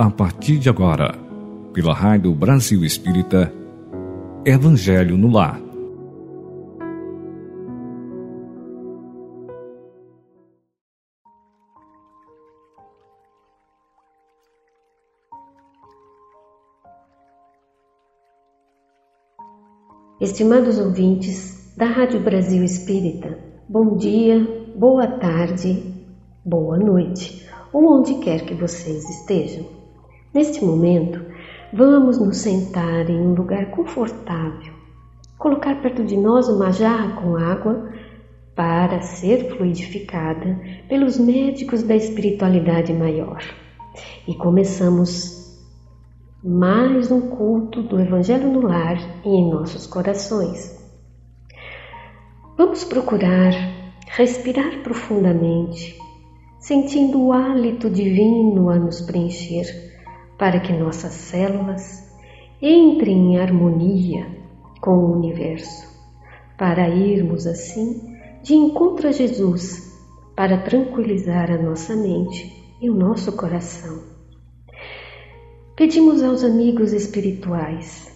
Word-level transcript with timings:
a 0.00 0.08
partir 0.08 0.58
de 0.58 0.70
agora, 0.70 1.14
pela 1.74 1.92
Rádio 1.92 2.34
Brasil 2.34 2.82
Espírita, 2.82 3.52
Evangelho 4.46 5.14
no 5.18 5.30
Lar. 5.30 5.60
Estimados 20.18 20.78
ouvintes 20.78 21.74
da 21.76 21.84
Rádio 21.84 22.20
Brasil 22.20 22.64
Espírita, 22.64 23.38
bom 23.68 23.98
dia, 23.98 24.72
boa 24.74 25.06
tarde, 25.06 25.94
boa 26.42 26.78
noite, 26.78 27.46
ou 27.70 27.98
onde 27.98 28.14
quer 28.20 28.46
que 28.46 28.54
vocês 28.54 29.04
estejam. 29.10 29.79
Neste 30.32 30.64
momento, 30.64 31.20
vamos 31.72 32.18
nos 32.18 32.36
sentar 32.36 33.10
em 33.10 33.20
um 33.20 33.34
lugar 33.34 33.72
confortável, 33.72 34.72
colocar 35.36 35.82
perto 35.82 36.04
de 36.04 36.16
nós 36.16 36.48
uma 36.48 36.70
jarra 36.70 37.20
com 37.20 37.36
água 37.36 37.90
para 38.54 39.00
ser 39.02 39.56
fluidificada 39.56 40.56
pelos 40.88 41.18
médicos 41.18 41.82
da 41.82 41.96
espiritualidade 41.96 42.92
maior. 42.92 43.42
E 44.28 44.32
começamos 44.36 45.58
mais 46.44 47.10
um 47.10 47.22
culto 47.22 47.82
do 47.82 47.98
Evangelho 48.00 48.52
no 48.52 48.60
lar 48.60 48.98
e 49.24 49.28
em 49.28 49.50
nossos 49.50 49.84
corações. 49.84 50.78
Vamos 52.56 52.84
procurar 52.84 53.52
respirar 54.06 54.80
profundamente, 54.84 55.98
sentindo 56.60 57.20
o 57.20 57.32
hálito 57.32 57.90
divino 57.90 58.70
a 58.70 58.76
nos 58.76 59.00
preencher, 59.00 59.89
para 60.40 60.58
que 60.58 60.72
nossas 60.72 61.12
células 61.12 62.02
entrem 62.62 63.34
em 63.34 63.38
harmonia 63.38 64.26
com 64.80 64.92
o 64.92 65.12
universo, 65.12 65.86
para 66.56 66.88
irmos 66.88 67.46
assim 67.46 68.16
de 68.42 68.54
encontro 68.54 69.08
a 69.08 69.12
Jesus, 69.12 70.00
para 70.34 70.56
tranquilizar 70.56 71.50
a 71.50 71.58
nossa 71.58 71.94
mente 71.94 72.74
e 72.80 72.88
o 72.88 72.94
nosso 72.94 73.36
coração. 73.36 74.02
Pedimos 75.76 76.22
aos 76.22 76.42
amigos 76.42 76.94
espirituais, 76.94 78.10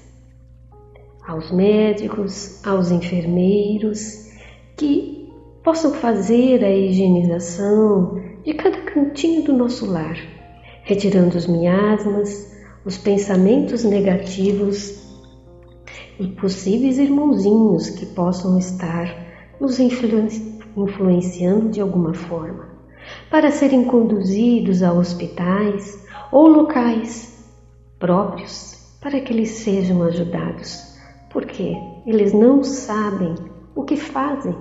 aos 1.26 1.52
médicos, 1.52 2.64
aos 2.64 2.90
enfermeiros, 2.90 4.30
que 4.78 5.30
possam 5.62 5.92
fazer 5.92 6.64
a 6.64 6.70
higienização 6.74 8.18
de 8.42 8.54
cada 8.54 8.80
cantinho 8.80 9.44
do 9.44 9.52
nosso 9.52 9.84
lar, 9.84 10.33
retirando 10.84 11.36
os 11.36 11.46
miasmas, 11.46 12.54
os 12.84 12.96
pensamentos 12.98 13.84
negativos 13.84 15.02
e 16.20 16.28
possíveis 16.28 16.98
irmãozinhos 16.98 17.90
que 17.90 18.06
possam 18.06 18.58
estar 18.58 19.06
nos 19.60 19.80
influenciando 19.80 21.70
de 21.70 21.80
alguma 21.80 22.12
forma, 22.12 22.68
para 23.30 23.50
serem 23.50 23.84
conduzidos 23.84 24.82
a 24.82 24.92
hospitais 24.92 26.06
ou 26.30 26.46
locais 26.46 27.34
próprios 27.98 28.74
para 29.00 29.20
que 29.20 29.32
eles 29.32 29.50
sejam 29.50 30.02
ajudados, 30.02 30.96
porque 31.30 31.76
eles 32.06 32.32
não 32.32 32.62
sabem 32.62 33.34
o 33.74 33.84
que 33.84 33.96
fazem. 33.96 34.56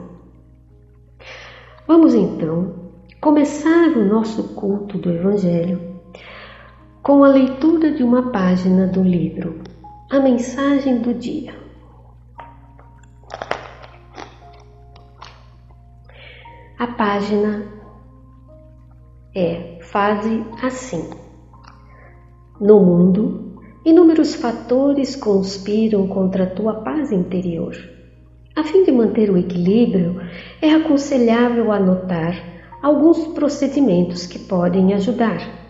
Vamos 1.85 2.13
então 2.13 2.91
começar 3.19 3.89
o 3.89 4.05
nosso 4.05 4.55
culto 4.55 4.97
do 4.97 5.11
Evangelho 5.11 5.92
com 7.03 7.21
a 7.21 7.27
leitura 7.27 7.91
de 7.91 8.01
uma 8.01 8.31
página 8.31 8.87
do 8.87 9.03
livro 9.03 9.59
A 10.09 10.21
Mensagem 10.21 11.01
do 11.01 11.13
Dia. 11.13 11.53
A 16.79 16.87
página 16.87 17.65
é 19.35 19.79
Fase 19.81 20.45
Assim. 20.61 21.09
No 22.57 22.79
mundo, 22.79 23.57
inúmeros 23.83 24.35
fatores 24.35 25.13
conspiram 25.13 26.07
contra 26.07 26.45
a 26.45 26.49
tua 26.49 26.83
paz 26.85 27.11
interior. 27.11 27.75
A 28.55 28.63
fim 28.63 28.85
de 28.85 28.93
manter 28.93 29.29
o 29.29 29.37
equilíbrio, 29.37 30.21
é 30.61 30.71
aconselhável 30.71 31.69
anotar 31.69 32.33
alguns 32.81 33.27
procedimentos 33.33 34.25
que 34.25 34.39
podem 34.39 34.93
ajudar. 34.93 35.62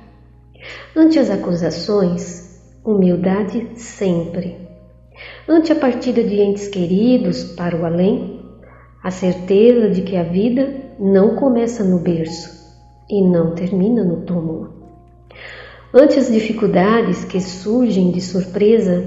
Ante 0.95 1.19
as 1.19 1.29
acusações, 1.29 2.61
humildade 2.83 3.69
sempre. 3.75 4.57
Ante 5.47 5.71
a 5.71 5.75
partida 5.75 6.23
de 6.23 6.41
entes 6.41 6.67
queridos 6.67 7.43
para 7.55 7.75
o 7.75 7.85
além, 7.85 8.41
a 9.03 9.11
certeza 9.11 9.89
de 9.89 10.01
que 10.01 10.15
a 10.15 10.23
vida 10.23 10.93
não 10.99 11.35
começa 11.35 11.83
no 11.83 11.99
berço 11.99 12.49
e 13.09 13.21
não 13.21 13.53
termina 13.53 14.03
no 14.03 14.21
túmulo. 14.21 14.73
Ante 15.93 16.17
as 16.17 16.31
dificuldades 16.31 17.23
que 17.25 17.39
surgem 17.39 18.11
de 18.11 18.21
surpresa, 18.21 19.03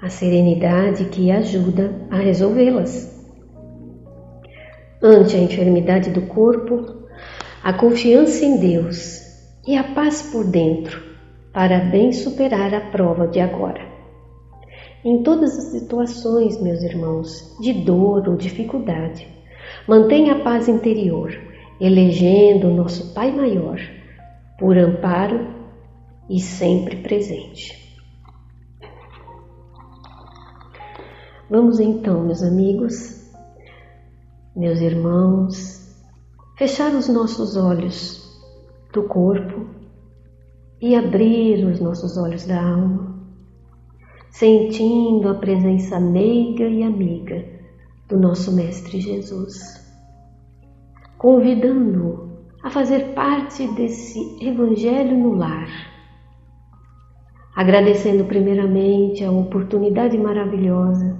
a 0.00 0.08
serenidade 0.08 1.04
que 1.04 1.30
ajuda 1.30 1.92
a 2.10 2.16
resolvê-las. 2.16 3.12
Ante 5.00 5.36
a 5.36 5.40
enfermidade 5.40 6.10
do 6.10 6.22
corpo, 6.22 7.06
a 7.62 7.72
confiança 7.72 8.44
em 8.44 8.58
Deus 8.58 9.21
e 9.66 9.76
a 9.76 9.84
paz 9.94 10.22
por 10.32 10.44
dentro, 10.44 11.00
para 11.52 11.78
bem 11.78 12.12
superar 12.12 12.74
a 12.74 12.80
prova 12.80 13.28
de 13.28 13.38
agora. 13.38 13.80
Em 15.04 15.22
todas 15.22 15.56
as 15.56 15.64
situações, 15.66 16.60
meus 16.60 16.82
irmãos, 16.82 17.56
de 17.60 17.72
dor 17.72 18.28
ou 18.28 18.36
dificuldade, 18.36 19.26
mantenha 19.86 20.34
a 20.34 20.40
paz 20.40 20.68
interior, 20.68 21.32
elegendo 21.80 22.68
o 22.68 22.74
nosso 22.74 23.14
Pai 23.14 23.30
Maior, 23.30 23.78
por 24.58 24.76
amparo 24.76 25.46
e 26.28 26.40
sempre 26.40 26.96
presente. 26.96 27.80
Vamos 31.50 31.78
então, 31.78 32.24
meus 32.24 32.42
amigos, 32.42 33.30
meus 34.56 34.80
irmãos, 34.80 35.94
fechar 36.56 36.94
os 36.94 37.08
nossos 37.08 37.56
olhos 37.56 38.21
do 38.92 39.04
corpo 39.04 39.66
e 40.80 40.94
abrir 40.94 41.64
os 41.64 41.80
nossos 41.80 42.16
olhos 42.16 42.46
da 42.46 42.62
alma, 42.62 43.18
sentindo 44.30 45.28
a 45.28 45.34
presença 45.34 45.98
meiga 45.98 46.64
e 46.64 46.82
amiga 46.82 47.44
do 48.08 48.18
nosso 48.18 48.52
Mestre 48.54 49.00
Jesus, 49.00 49.58
convidando-o 51.18 52.30
a 52.62 52.70
fazer 52.70 53.14
parte 53.14 53.66
desse 53.74 54.38
Evangelho 54.40 55.16
no 55.16 55.34
lar 55.34 55.92
agradecendo 57.54 58.24
primeiramente 58.24 59.24
a 59.24 59.30
oportunidade 59.30 60.16
maravilhosa 60.16 61.18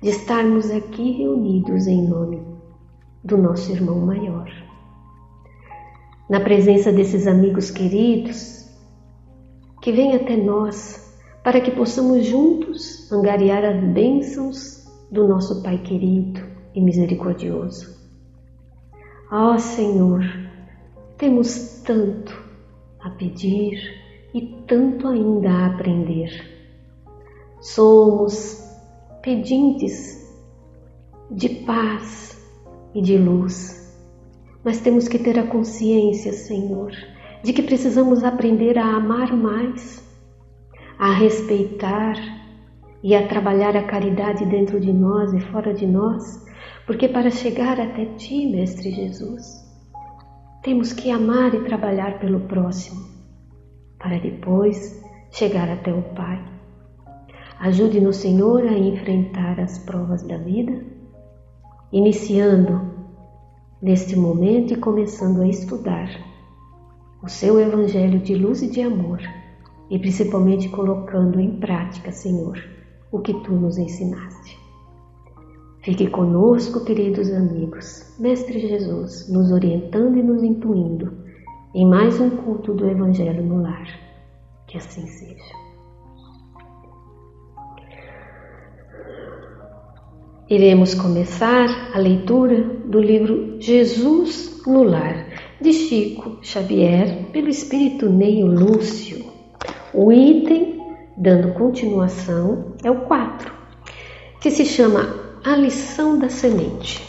de 0.00 0.10
estarmos 0.10 0.70
aqui 0.70 1.12
reunidos 1.12 1.86
em 1.86 2.06
nome 2.06 2.42
do 3.24 3.36
nosso 3.36 3.70
irmão 3.72 3.98
maior. 4.00 4.50
Na 6.32 6.40
presença 6.40 6.90
desses 6.90 7.26
amigos 7.26 7.70
queridos, 7.70 8.66
que 9.82 9.92
vêm 9.92 10.16
até 10.16 10.34
nós 10.34 11.14
para 11.44 11.60
que 11.60 11.70
possamos 11.72 12.24
juntos 12.24 13.12
angariar 13.12 13.62
as 13.62 13.84
bênçãos 13.92 14.90
do 15.10 15.28
nosso 15.28 15.62
Pai 15.62 15.76
querido 15.76 16.40
e 16.74 16.80
misericordioso. 16.80 17.94
Ó 19.30 19.52
oh, 19.52 19.58
Senhor, 19.58 20.22
temos 21.18 21.82
tanto 21.84 22.32
a 22.98 23.10
pedir, 23.10 23.78
e 24.32 24.64
tanto 24.66 25.08
ainda 25.08 25.50
a 25.50 25.66
aprender. 25.66 26.30
Somos 27.60 28.58
pedintes 29.20 30.34
de 31.30 31.50
paz 31.66 32.42
e 32.94 33.02
de 33.02 33.18
luz, 33.18 33.81
mas 34.64 34.80
temos 34.80 35.08
que 35.08 35.18
ter 35.18 35.38
a 35.38 35.46
consciência, 35.46 36.32
Senhor, 36.32 36.92
de 37.42 37.52
que 37.52 37.62
precisamos 37.62 38.22
aprender 38.22 38.78
a 38.78 38.96
amar 38.96 39.36
mais, 39.36 40.02
a 40.98 41.12
respeitar 41.12 42.14
e 43.02 43.14
a 43.14 43.26
trabalhar 43.26 43.76
a 43.76 43.82
caridade 43.82 44.44
dentro 44.46 44.78
de 44.78 44.92
nós 44.92 45.32
e 45.32 45.40
fora 45.40 45.74
de 45.74 45.86
nós, 45.86 46.44
porque 46.86 47.08
para 47.08 47.30
chegar 47.30 47.80
até 47.80 48.04
Ti, 48.16 48.46
Mestre 48.46 48.90
Jesus, 48.90 49.42
temos 50.62 50.92
que 50.92 51.10
amar 51.10 51.52
e 51.54 51.64
trabalhar 51.64 52.20
pelo 52.20 52.40
próximo 52.40 53.00
para 53.98 54.18
depois 54.18 55.02
chegar 55.30 55.68
até 55.68 55.92
o 55.92 56.02
Pai. 56.14 56.44
Ajude-nos, 57.60 58.16
Senhor, 58.16 58.62
a 58.62 58.76
enfrentar 58.76 59.58
as 59.60 59.78
provas 59.80 60.22
da 60.22 60.36
vida, 60.36 60.84
iniciando 61.92 62.91
neste 63.82 64.14
momento 64.14 64.72
e 64.72 64.76
começando 64.76 65.42
a 65.42 65.48
estudar 65.48 66.08
o 67.20 67.28
seu 67.28 67.58
Evangelho 67.58 68.20
de 68.20 68.34
luz 68.36 68.62
e 68.62 68.70
de 68.70 68.80
amor 68.80 69.20
e 69.90 69.98
principalmente 69.98 70.68
colocando 70.68 71.40
em 71.40 71.58
prática, 71.58 72.12
Senhor, 72.12 72.56
o 73.10 73.18
que 73.18 73.34
tu 73.42 73.52
nos 73.52 73.76
ensinaste. 73.76 74.56
Fique 75.82 76.08
conosco, 76.08 76.84
queridos 76.84 77.28
amigos, 77.32 78.16
Mestre 78.20 78.60
Jesus, 78.60 79.28
nos 79.28 79.50
orientando 79.50 80.16
e 80.16 80.22
nos 80.22 80.44
intuindo 80.44 81.12
em 81.74 81.84
mais 81.84 82.20
um 82.20 82.30
culto 82.30 82.72
do 82.72 82.88
Evangelho 82.88 83.42
no 83.42 83.62
lar. 83.62 83.86
Que 84.68 84.78
assim 84.78 85.06
seja. 85.08 85.61
Iremos 90.50 90.92
começar 90.92 91.94
a 91.94 91.98
leitura 91.98 92.62
do 92.84 93.00
livro 93.00 93.56
Jesus 93.60 94.60
no 94.66 94.82
Lar, 94.82 95.26
de 95.60 95.72
Chico 95.72 96.38
Xavier, 96.42 97.26
pelo 97.32 97.48
Espírito 97.48 98.10
Neio 98.10 98.46
Lúcio. 98.46 99.24
O 99.94 100.12
item, 100.12 100.80
dando 101.16 101.54
continuação, 101.54 102.74
é 102.82 102.90
o 102.90 103.02
4, 103.02 103.52
que 104.40 104.50
se 104.50 104.64
chama 104.64 105.38
A 105.44 105.54
Lição 105.54 106.18
da 106.18 106.28
Semente. 106.28 107.02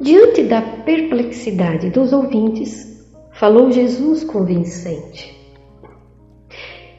Diante 0.00 0.44
da 0.44 0.62
perplexidade 0.62 1.90
dos 1.90 2.12
ouvintes, 2.12 3.04
falou 3.32 3.72
Jesus 3.72 4.22
convincente. 4.22 5.36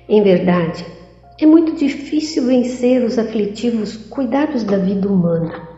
Em 0.08 0.22
verdade, 0.22 0.86
é 1.42 1.46
muito 1.46 1.74
difícil 1.74 2.46
vencer 2.46 3.04
os 3.04 3.18
aflitivos 3.18 3.96
cuidados 3.96 4.64
da 4.64 4.78
vida 4.78 5.08
humana. 5.08 5.70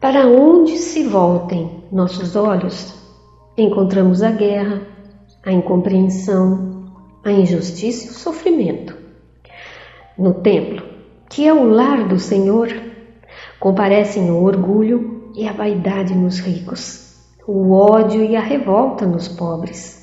Para 0.00 0.26
onde 0.26 0.78
se 0.78 1.04
voltem 1.04 1.84
nossos 1.92 2.34
olhos, 2.34 2.92
encontramos 3.56 4.22
a 4.22 4.32
guerra, 4.32 4.82
a 5.44 5.52
incompreensão, 5.52 6.92
a 7.24 7.30
injustiça 7.30 8.06
e 8.06 8.10
o 8.10 8.14
sofrimento. 8.14 8.96
No 10.18 10.34
templo, 10.34 10.82
que 11.28 11.46
é 11.46 11.52
o 11.52 11.64
lar 11.64 12.08
do 12.08 12.18
Senhor, 12.18 12.68
comparecem 13.60 14.30
o 14.30 14.42
orgulho 14.42 15.30
e 15.36 15.46
a 15.46 15.52
vaidade 15.52 16.14
nos 16.16 16.40
ricos, 16.40 17.14
o 17.46 17.72
ódio 17.72 18.24
e 18.24 18.34
a 18.34 18.40
revolta 18.40 19.06
nos 19.06 19.28
pobres 19.28 19.99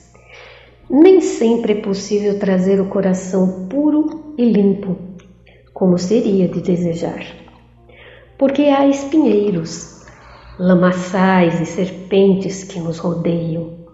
nem 0.89 1.19
sempre 1.19 1.73
é 1.73 1.81
possível 1.81 2.39
trazer 2.39 2.79
o 2.79 2.87
coração 2.87 3.67
puro 3.67 4.33
e 4.37 4.45
limpo, 4.45 4.95
como 5.73 5.97
seria 5.97 6.47
de 6.47 6.61
desejar. 6.61 7.25
Porque 8.37 8.63
há 8.63 8.87
espinheiros, 8.87 10.05
lamaçais 10.57 11.59
e 11.59 11.65
serpentes 11.65 12.63
que 12.63 12.79
nos 12.79 12.99
rodeiam. 12.99 13.85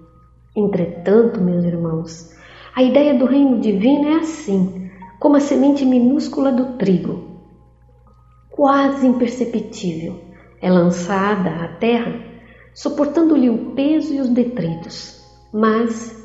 Entretanto, 0.55 1.41
meus 1.41 1.63
irmãos, 1.65 2.31
a 2.75 2.83
ideia 2.83 3.17
do 3.17 3.25
reino 3.25 3.59
divino 3.59 4.09
é 4.09 4.15
assim, 4.17 4.89
como 5.19 5.35
a 5.35 5.39
semente 5.39 5.83
minúscula 5.85 6.51
do 6.51 6.77
trigo, 6.77 7.41
quase 8.51 9.07
imperceptível, 9.07 10.19
é 10.61 10.71
lançada 10.71 11.49
à 11.49 11.67
terra, 11.69 12.13
suportando-lhe 12.73 13.49
o 13.49 13.71
peso 13.71 14.13
e 14.13 14.19
os 14.19 14.29
detritos, 14.29 15.21
mas 15.51 16.22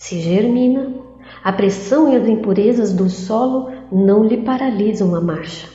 se 0.00 0.18
germina, 0.18 0.94
a 1.44 1.52
pressão 1.52 2.10
e 2.10 2.16
as 2.16 2.26
impurezas 2.26 2.94
do 2.94 3.10
solo 3.10 3.70
não 3.92 4.24
lhe 4.24 4.38
paralisam 4.38 5.14
a 5.14 5.20
marcha. 5.20 5.68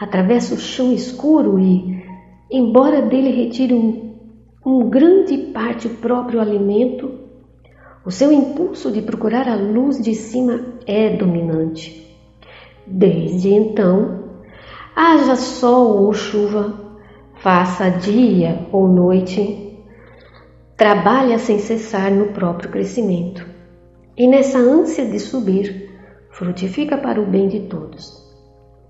Atravessa 0.00 0.54
o 0.54 0.58
chão 0.58 0.92
escuro 0.92 1.56
e, 1.56 2.04
embora 2.50 3.02
dele 3.02 3.30
retire 3.30 3.72
um, 3.72 4.16
um 4.66 4.90
grande 4.90 5.38
parte 5.54 5.86
o 5.86 5.94
próprio 5.94 6.40
alimento, 6.40 7.20
o 8.04 8.10
seu 8.10 8.32
impulso 8.32 8.90
de 8.90 9.00
procurar 9.00 9.48
a 9.48 9.54
luz 9.54 10.02
de 10.02 10.12
cima 10.12 10.60
é 10.84 11.16
dominante. 11.16 12.04
Desde 12.84 13.50
então, 13.50 14.24
haja 14.94 15.36
sol 15.36 16.02
ou 16.02 16.12
chuva, 16.12 16.74
faça 17.36 17.90
dia 17.90 18.66
ou 18.72 18.88
noite, 18.88 19.65
trabalha 20.76 21.38
sem 21.38 21.58
cessar 21.58 22.10
no 22.10 22.26
próprio 22.28 22.70
crescimento. 22.70 23.46
E 24.16 24.26
nessa 24.26 24.58
ânsia 24.58 25.06
de 25.06 25.18
subir, 25.18 25.90
frutifica 26.30 26.98
para 26.98 27.20
o 27.20 27.26
bem 27.26 27.48
de 27.48 27.60
todos. 27.60 28.12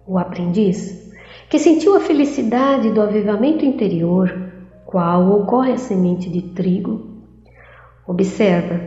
O 0.06 0.18
aprendiz, 0.18 1.12
que 1.48 1.58
sentiu 1.58 1.94
a 1.96 2.00
felicidade 2.00 2.90
do 2.90 3.00
avivamento 3.00 3.64
interior, 3.64 4.52
qual 4.84 5.30
ocorre 5.30 5.72
a 5.72 5.78
semente 5.78 6.28
de 6.28 6.42
trigo, 6.54 7.22
observa 8.06 8.80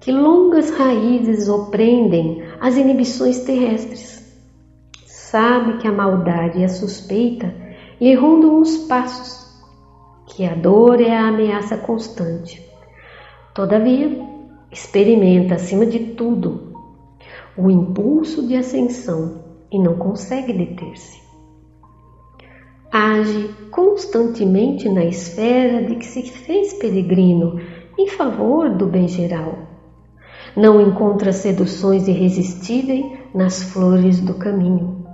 que 0.00 0.12
longas 0.12 0.70
raízes 0.70 1.48
oprendem 1.48 2.44
as 2.60 2.76
inibições 2.76 3.40
terrestres. 3.40 4.22
Sabe 5.06 5.78
que 5.78 5.88
a 5.88 5.92
maldade 5.92 6.60
e 6.60 6.64
a 6.64 6.68
suspeita 6.68 7.52
lhe 8.00 8.14
rondam 8.14 8.60
os 8.60 8.76
passos 8.86 9.43
que 10.26 10.44
a 10.44 10.54
dor 10.54 11.00
é 11.00 11.10
a 11.10 11.28
ameaça 11.28 11.76
constante. 11.76 12.62
Todavia, 13.54 14.10
experimenta 14.70 15.54
acima 15.54 15.86
de 15.86 16.00
tudo 16.14 16.74
o 17.56 17.70
impulso 17.70 18.46
de 18.46 18.56
ascensão 18.56 19.44
e 19.70 19.78
não 19.78 19.94
consegue 19.94 20.52
deter-se. 20.52 21.22
Age 22.90 23.50
constantemente 23.70 24.88
na 24.88 25.04
esfera 25.04 25.84
de 25.84 25.96
que 25.96 26.06
se 26.06 26.22
fez 26.22 26.74
peregrino 26.74 27.60
em 27.98 28.08
favor 28.08 28.70
do 28.70 28.86
bem 28.86 29.08
geral. 29.08 29.58
Não 30.56 30.80
encontra 30.80 31.32
seduções 31.32 32.06
irresistíveis 32.06 33.04
nas 33.34 33.62
flores 33.64 34.20
do 34.20 34.34
caminho. 34.34 35.04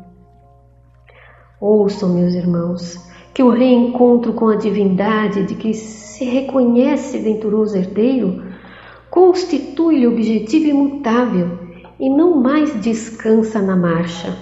Ouçam, 1.58 2.10
meus 2.10 2.34
irmãos, 2.34 3.09
que 3.32 3.42
o 3.42 3.50
reencontro 3.50 4.32
com 4.32 4.48
a 4.48 4.56
divindade 4.56 5.44
de 5.44 5.54
que 5.54 5.72
se 5.74 6.24
reconhece 6.24 7.18
venturoso 7.18 7.76
herdeiro 7.76 8.42
constitui-lhe 9.10 10.06
objetivo 10.06 10.66
imutável 10.66 11.58
e 11.98 12.08
não 12.08 12.40
mais 12.40 12.80
descansa 12.80 13.60
na 13.60 13.76
marcha, 13.76 14.36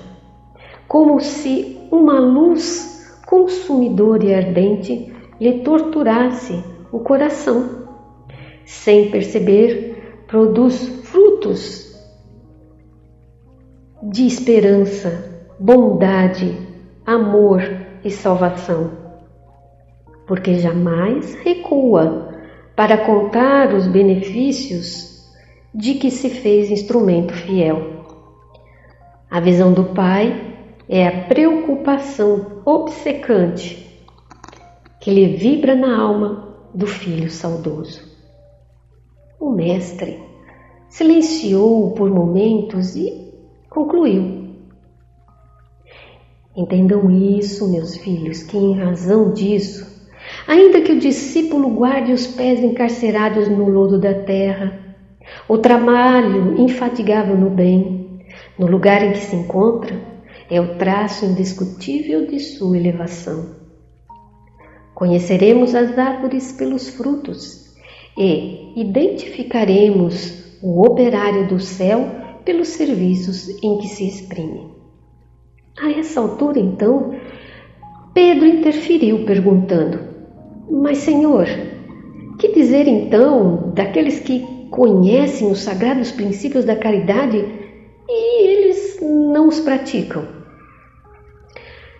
como 0.87 1.21
se 1.21 1.79
uma 1.91 2.19
luz 2.21 3.21
consumidora 3.27 4.25
e 4.25 4.35
ardente 4.35 5.13
lhe 5.41 5.61
torturasse 5.61 6.63
o 6.93 7.01
coração. 7.01 7.87
Sem 8.65 9.11
perceber, 9.11 10.23
produz 10.27 10.87
frutos 11.05 11.89
de 14.03 14.27
esperança, 14.27 15.43
bondade, 15.59 16.57
amor, 17.05 17.63
e 18.05 18.11
salvação, 18.11 18.91
porque 20.27 20.55
jamais 20.55 21.35
recua 21.37 22.35
para 22.77 22.99
contar 22.99 23.75
os 23.75 23.87
benefícios 23.87 25.27
de 25.75 25.95
que 25.95 26.11
se 26.11 26.31
fez 26.31 26.71
instrumento 26.71 27.33
fiel. 27.33 28.05
A 29.31 29.41
visão 29.41 29.73
do 29.73 29.85
Pai 29.95 30.55
é 30.89 31.07
a 31.07 31.25
preocupação 31.25 32.63
obcecante 32.65 33.89
que 35.01 35.11
lhe 35.11 35.37
vibra 35.37 35.75
na 35.75 36.01
alma 36.01 36.57
do 36.75 36.87
filho 36.87 37.31
saudoso. 37.31 38.03
O 39.39 39.51
Mestre 39.51 40.21
silenciou 40.89 41.93
por 41.93 42.11
momentos 42.11 42.97
e 42.97 43.33
concluiu. 43.69 44.48
Entendam 46.59 47.09
isso, 47.09 47.71
meus 47.71 47.97
filhos, 47.99 48.43
que 48.43 48.59
em 48.59 48.77
razão 48.77 49.33
disso, 49.33 49.87
ainda 50.45 50.81
que 50.81 50.91
o 50.91 50.99
discípulo 50.99 51.69
guarde 51.71 52.11
os 52.11 52.27
pés 52.27 52.59
encarcerados 52.59 53.47
no 53.47 53.69
lodo 53.69 53.97
da 53.97 54.13
terra, 54.13 54.77
o 55.49 55.57
trabalho 55.59 56.61
infatigável 56.61 57.39
no 57.39 57.49
bem, 57.49 58.25
no 58.59 58.67
lugar 58.67 59.05
em 59.05 59.13
que 59.13 59.21
se 59.21 59.37
encontra, 59.37 60.03
é 60.51 60.61
o 60.61 60.77
traço 60.77 61.27
indiscutível 61.27 62.27
de 62.27 62.41
sua 62.41 62.77
elevação. 62.77 63.55
Conheceremos 64.97 65.77
as 65.77 65.97
árvores 65.97 66.51
pelos 66.51 66.89
frutos 66.89 67.73
e 68.19 68.73
identificaremos 68.75 70.59
o 70.61 70.85
operário 70.85 71.47
do 71.47 71.61
céu 71.61 72.11
pelos 72.45 72.67
serviços 72.67 73.49
em 73.63 73.79
que 73.79 73.87
se 73.87 74.09
exprime. 74.09 74.78
A 75.81 75.91
essa 75.93 76.21
altura, 76.21 76.59
então, 76.59 77.15
Pedro 78.13 78.47
interferiu, 78.47 79.25
perguntando: 79.25 80.01
Mas, 80.69 80.99
Senhor, 80.99 81.47
que 82.39 82.53
dizer 82.53 82.89
então 82.89 83.73
daqueles 83.75 84.19
que 84.19 84.45
conhecem 84.71 85.51
os 85.51 85.61
sagrados 85.61 86.11
princípios 86.11 86.65
da 86.65 86.75
caridade 86.75 87.45
e 88.09 88.43
eles 88.45 88.99
não 89.01 89.47
os 89.47 89.61
praticam? 89.61 90.27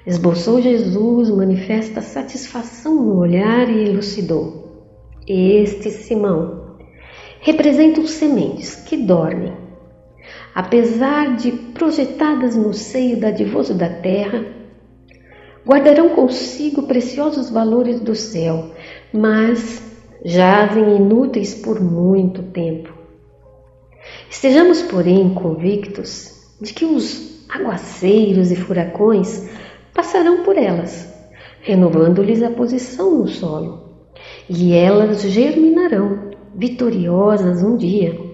Esboçou 0.05 0.61
Jesus 0.61 1.31
manifesta 1.31 2.01
satisfação 2.01 2.97
no 2.97 3.19
olhar 3.19 3.71
e 3.71 3.89
elucidou: 3.89 4.89
Este 5.25 5.91
Simão 5.91 6.79
representa 7.41 8.01
os 8.01 8.11
sementes 8.11 8.75
que 8.75 8.97
dormem 8.97 9.68
apesar 10.59 11.37
de 11.37 11.53
projetadas 11.53 12.57
no 12.57 12.75
seio 12.75 13.21
dadivoso 13.21 13.75
da 13.75 13.89
terra, 13.89 14.45
guardarão 15.65 16.09
consigo 16.09 16.83
preciosos 16.83 17.49
valores 17.49 18.01
do 18.01 18.17
céu, 18.17 18.73
mas 19.13 19.81
jazem 20.25 20.97
inúteis 20.97 21.55
por 21.55 21.81
muito 21.81 22.43
tempo. 22.43 22.93
Estejamos, 24.29 24.83
porém, 24.83 25.33
convictos 25.33 26.33
de 26.61 26.75
que 26.75 26.85
os 26.85 27.49
aguaceiros 27.49 28.51
e 28.51 28.57
furacões 28.57 29.49
passarão 29.95 30.43
por 30.43 30.59
elas, 30.59 31.09
renovando-lhes 31.61 32.43
a 32.43 32.51
posição 32.51 33.17
no 33.17 33.29
solo, 33.29 34.09
e 34.51 34.75
elas 34.75 35.23
germinarão 35.23 36.33
vitoriosas 36.53 37.63
um 37.63 37.77
dia. 37.77 38.28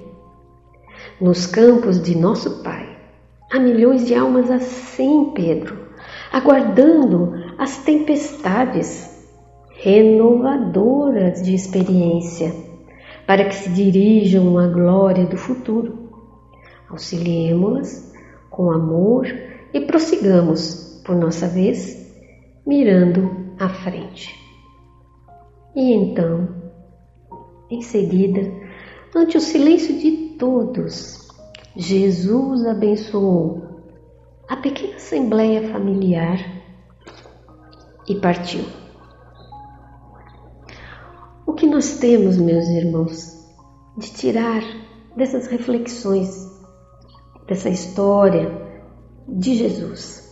Nos 1.20 1.46
campos 1.46 2.02
de 2.02 2.16
nosso 2.16 2.62
Pai 2.62 2.88
há 3.52 3.58
milhões 3.60 4.04
de 4.04 4.14
almas 4.14 4.50
assim, 4.50 5.30
Pedro, 5.32 5.78
aguardando 6.32 7.32
as 7.56 7.84
tempestades 7.84 9.14
renovadoras 9.76 11.40
de 11.40 11.54
experiência 11.54 12.52
para 13.26 13.44
que 13.44 13.54
se 13.54 13.70
dirijam 13.70 14.58
à 14.58 14.66
glória 14.66 15.24
do 15.24 15.36
futuro. 15.36 16.10
Auxiliemo-las 16.90 18.12
com 18.50 18.72
amor 18.72 19.26
e 19.72 19.80
prossigamos, 19.82 21.00
por 21.06 21.14
nossa 21.14 21.46
vez, 21.46 22.12
mirando 22.66 23.54
à 23.58 23.68
frente. 23.68 24.34
E 25.76 25.92
então, 25.92 26.48
em 27.70 27.82
seguida, 27.82 28.52
ante 29.14 29.36
o 29.36 29.40
silêncio 29.40 29.96
de 29.98 30.23
todos, 30.38 31.28
Jesus 31.76 32.64
abençoou 32.66 33.62
a 34.48 34.56
pequena 34.56 34.96
assembleia 34.96 35.72
familiar 35.72 36.38
e 38.08 38.14
partiu. 38.16 38.64
O 41.46 41.52
que 41.52 41.66
nós 41.66 41.98
temos, 41.98 42.36
meus 42.36 42.66
irmãos, 42.68 43.44
de 43.96 44.12
tirar 44.12 44.62
dessas 45.16 45.46
reflexões, 45.46 46.48
dessa 47.46 47.68
história 47.68 48.50
de 49.28 49.54
Jesus? 49.54 50.24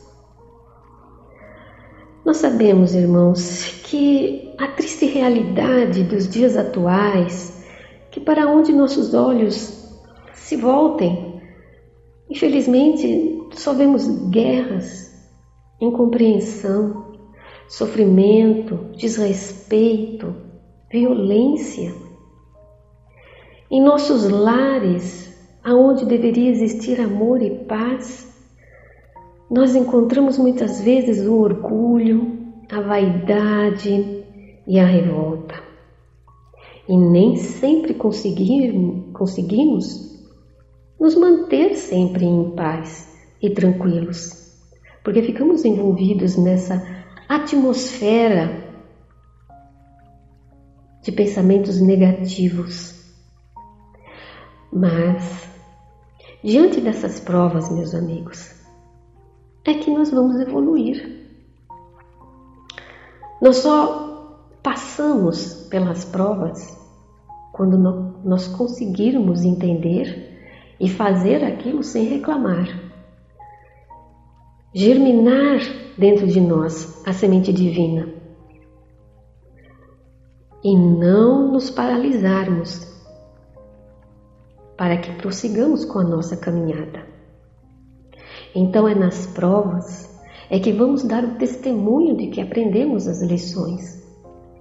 Nós 2.25 2.37
sabemos, 2.37 2.95
irmãos, 2.95 3.81
que 3.85 4.55
a 4.59 4.69
triste 4.69 5.07
realidade 5.07 6.05
dos 6.05 6.29
dias 6.29 6.57
atuais, 6.57 7.65
que 8.13 8.21
para 8.21 8.47
onde 8.47 8.73
nossos 8.73 9.13
olhos 9.13 9.82
se 10.43 10.57
voltem, 10.57 11.41
infelizmente 12.29 13.41
só 13.53 13.73
vemos 13.73 14.09
guerras, 14.29 15.13
incompreensão, 15.81 17.13
sofrimento, 17.69 18.91
desrespeito, 18.97 20.35
violência. 20.91 21.95
Em 23.71 23.81
nossos 23.81 24.29
lares, 24.29 25.33
aonde 25.63 26.05
deveria 26.05 26.51
existir 26.51 27.01
amor 27.01 27.41
e 27.41 27.65
paz, 27.65 28.29
nós 29.49 29.77
encontramos 29.77 30.39
muitas 30.39 30.81
vezes 30.81 31.25
o 31.25 31.39
orgulho, 31.39 32.37
a 32.69 32.81
vaidade 32.81 34.25
e 34.67 34.79
a 34.79 34.85
revolta. 34.85 35.55
E 36.89 36.97
nem 36.97 37.37
sempre 37.37 37.95
conseguimos, 37.95 40.12
nos 41.03 41.17
manter 41.17 41.75
sempre 41.75 42.25
em 42.25 42.51
paz 42.51 43.13
e 43.43 43.51
tranquilos, 43.51 44.55
porque 45.03 45.21
ficamos 45.21 45.65
envolvidos 45.65 46.37
nessa 46.37 46.81
atmosfera 47.29 48.63
de 51.03 51.11
pensamentos 51.11 51.81
negativos. 51.81 53.05
Mas, 54.73 55.49
diante 56.41 56.81
dessas 56.81 57.19
provas, 57.19 57.69
meus 57.69 57.97
amigos, 57.97 58.55
é 59.65 59.75
que 59.75 59.91
nós 59.91 60.09
vamos 60.09 60.39
evoluir. 60.39 61.27
Nós 63.41 63.57
só 63.57 64.39
passamos 64.63 65.67
pelas 65.69 66.05
provas 66.05 66.79
quando 67.53 67.77
nós 68.25 68.47
conseguirmos 68.47 69.43
entender 69.43 70.32
e 70.83 70.89
fazer 70.91 71.45
aquilo 71.45 71.81
sem 71.85 72.07
reclamar. 72.07 72.67
Germinar 74.75 75.61
dentro 75.97 76.27
de 76.27 76.41
nós 76.41 77.01
a 77.07 77.13
semente 77.13 77.53
divina 77.53 78.09
e 80.65 80.77
não 80.77 81.53
nos 81.53 81.71
paralisarmos 81.71 82.91
para 84.77 84.97
que 84.97 85.13
prossigamos 85.13 85.85
com 85.85 86.01
a 86.01 86.05
nossa 86.05 86.37
caminhada. 86.37 87.07
Então 88.53 88.89
é 88.89 88.95
nas 88.95 89.27
provas 89.29 90.11
é 90.51 90.59
que 90.59 90.73
vamos 90.73 91.05
dar 91.05 91.23
o 91.23 91.37
testemunho 91.37 92.17
de 92.17 92.27
que 92.27 92.41
aprendemos 92.41 93.07
as 93.07 93.23
lições, 93.23 94.03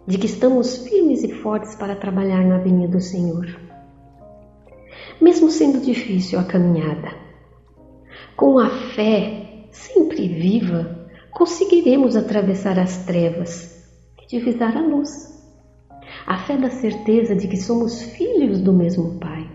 de 0.05 0.19
que 0.19 0.27
estamos 0.27 0.87
firmes 0.87 1.23
e 1.23 1.33
fortes 1.33 1.73
para 1.75 1.95
trabalhar 1.95 2.45
na 2.45 2.59
vinha 2.59 2.87
do 2.87 2.99
Senhor. 2.99 3.70
Mesmo 5.19 5.49
sendo 5.49 5.81
difícil 5.81 6.39
a 6.39 6.43
caminhada, 6.43 7.13
com 8.35 8.59
a 8.59 8.69
fé 8.69 9.67
sempre 9.71 10.27
viva, 10.27 11.09
conseguiremos 11.31 12.15
atravessar 12.15 12.79
as 12.79 13.05
trevas 13.05 13.85
e 14.21 14.27
divisar 14.27 14.75
a 14.77 14.81
luz. 14.81 15.31
A 16.25 16.37
fé 16.37 16.57
da 16.57 16.69
certeza 16.69 17.35
de 17.35 17.47
que 17.47 17.57
somos 17.57 18.01
filhos 18.01 18.61
do 18.61 18.73
mesmo 18.73 19.19
Pai, 19.19 19.49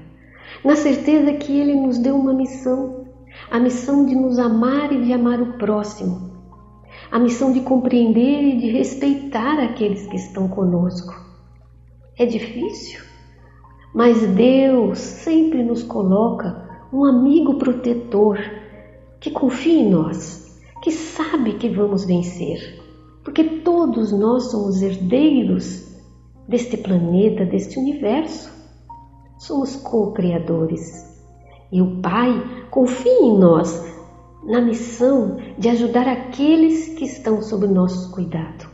na 0.64 0.76
certeza 0.76 1.32
que 1.34 1.58
Ele 1.58 1.74
nos 1.74 1.98
deu 1.98 2.16
uma 2.16 2.32
missão 2.32 3.06
a 3.50 3.58
missão 3.58 4.04
de 4.06 4.14
nos 4.14 4.38
amar 4.38 4.92
e 4.92 5.04
de 5.04 5.12
amar 5.12 5.40
o 5.40 5.58
próximo, 5.58 6.32
a 7.10 7.18
missão 7.18 7.52
de 7.52 7.60
compreender 7.60 8.42
e 8.42 8.56
de 8.56 8.70
respeitar 8.70 9.60
aqueles 9.60 10.06
que 10.06 10.16
estão 10.16 10.48
conosco. 10.48 11.14
É 12.18 12.26
difícil, 12.26 13.00
mas 13.94 14.20
Deus 14.28 14.98
sempre 14.98 15.62
nos 15.62 15.82
coloca 15.82 16.86
um 16.92 17.04
amigo 17.04 17.54
protetor 17.54 18.38
que 19.20 19.30
confia 19.30 19.80
em 19.80 19.90
nós, 19.90 20.60
que 20.82 20.90
sabe 20.90 21.54
que 21.54 21.68
vamos 21.68 22.04
vencer, 22.04 22.80
porque 23.24 23.42
todos 23.42 24.12
nós 24.12 24.50
somos 24.50 24.82
herdeiros 24.82 25.86
deste 26.48 26.76
planeta, 26.76 27.44
deste 27.44 27.78
universo. 27.78 28.54
Somos 29.38 29.76
co-criadores. 29.76 31.04
E 31.70 31.82
o 31.82 32.00
Pai 32.00 32.66
confia 32.70 33.20
em 33.20 33.38
nós 33.38 33.84
na 34.44 34.60
missão 34.60 35.38
de 35.58 35.68
ajudar 35.68 36.06
aqueles 36.06 36.90
que 36.96 37.04
estão 37.04 37.42
sob 37.42 37.66
nosso 37.66 38.12
cuidado. 38.12 38.68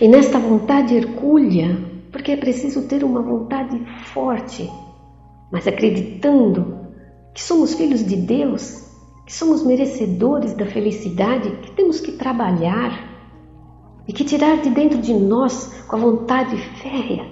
E 0.00 0.08
nesta 0.08 0.38
vontade 0.38 0.94
hercúlea, 0.94 1.76
porque 2.18 2.32
é 2.32 2.36
preciso 2.36 2.82
ter 2.88 3.04
uma 3.04 3.22
vontade 3.22 3.80
forte, 4.12 4.68
mas 5.52 5.68
acreditando 5.68 6.88
que 7.32 7.40
somos 7.40 7.74
filhos 7.74 8.04
de 8.04 8.16
Deus, 8.16 8.84
que 9.24 9.32
somos 9.32 9.64
merecedores 9.64 10.52
da 10.54 10.66
felicidade, 10.66 11.48
que 11.62 11.70
temos 11.76 12.00
que 12.00 12.10
trabalhar 12.10 13.08
e 14.08 14.12
que 14.12 14.24
tirar 14.24 14.60
de 14.60 14.68
dentro 14.68 14.98
de 14.98 15.14
nós 15.14 15.72
com 15.86 15.94
a 15.94 16.00
vontade 16.00 16.56
férrea 16.82 17.24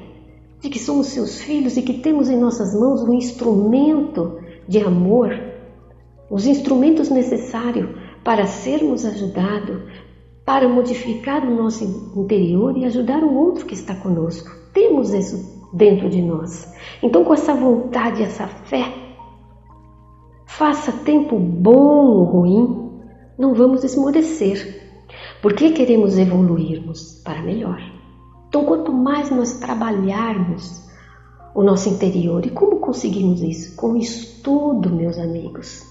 de 0.60 0.70
que 0.70 0.78
somos 0.78 1.08
seus 1.08 1.40
filhos 1.40 1.76
e 1.76 1.82
que 1.82 1.94
temos 1.94 2.30
em 2.30 2.38
nossas 2.38 2.72
mãos 2.72 3.02
um 3.02 3.12
instrumento 3.12 4.38
de 4.68 4.78
amor, 4.78 5.36
os 6.30 6.46
instrumentos 6.46 7.10
necessários 7.10 7.90
para 8.22 8.46
sermos 8.46 9.04
ajudados, 9.04 9.82
para 10.44 10.68
modificar 10.68 11.44
o 11.44 11.56
nosso 11.56 12.12
interior 12.16 12.78
e 12.78 12.84
ajudar 12.84 13.24
o 13.24 13.34
outro 13.34 13.66
que 13.66 13.74
está 13.74 13.96
conosco. 13.96 14.65
Temos 14.76 15.14
isso 15.14 15.70
dentro 15.72 16.10
de 16.10 16.20
nós. 16.20 16.70
Então, 17.02 17.24
com 17.24 17.32
essa 17.32 17.54
vontade, 17.54 18.22
essa 18.22 18.46
fé, 18.46 18.92
faça 20.44 20.92
tempo 20.92 21.38
bom 21.38 22.08
ou 22.08 22.24
ruim, 22.24 22.90
não 23.38 23.54
vamos 23.54 23.84
esmorecer, 23.84 25.00
porque 25.40 25.70
queremos 25.70 26.18
evoluirmos 26.18 27.22
para 27.24 27.40
melhor. 27.40 27.80
Então, 28.48 28.66
quanto 28.66 28.92
mais 28.92 29.30
nós 29.30 29.54
trabalharmos 29.54 30.86
o 31.54 31.62
nosso 31.62 31.88
interior, 31.88 32.44
e 32.44 32.50
como 32.50 32.76
conseguimos 32.76 33.40
isso? 33.40 33.76
Com 33.76 33.96
estudo, 33.96 34.90
meus 34.90 35.16
amigos, 35.16 35.86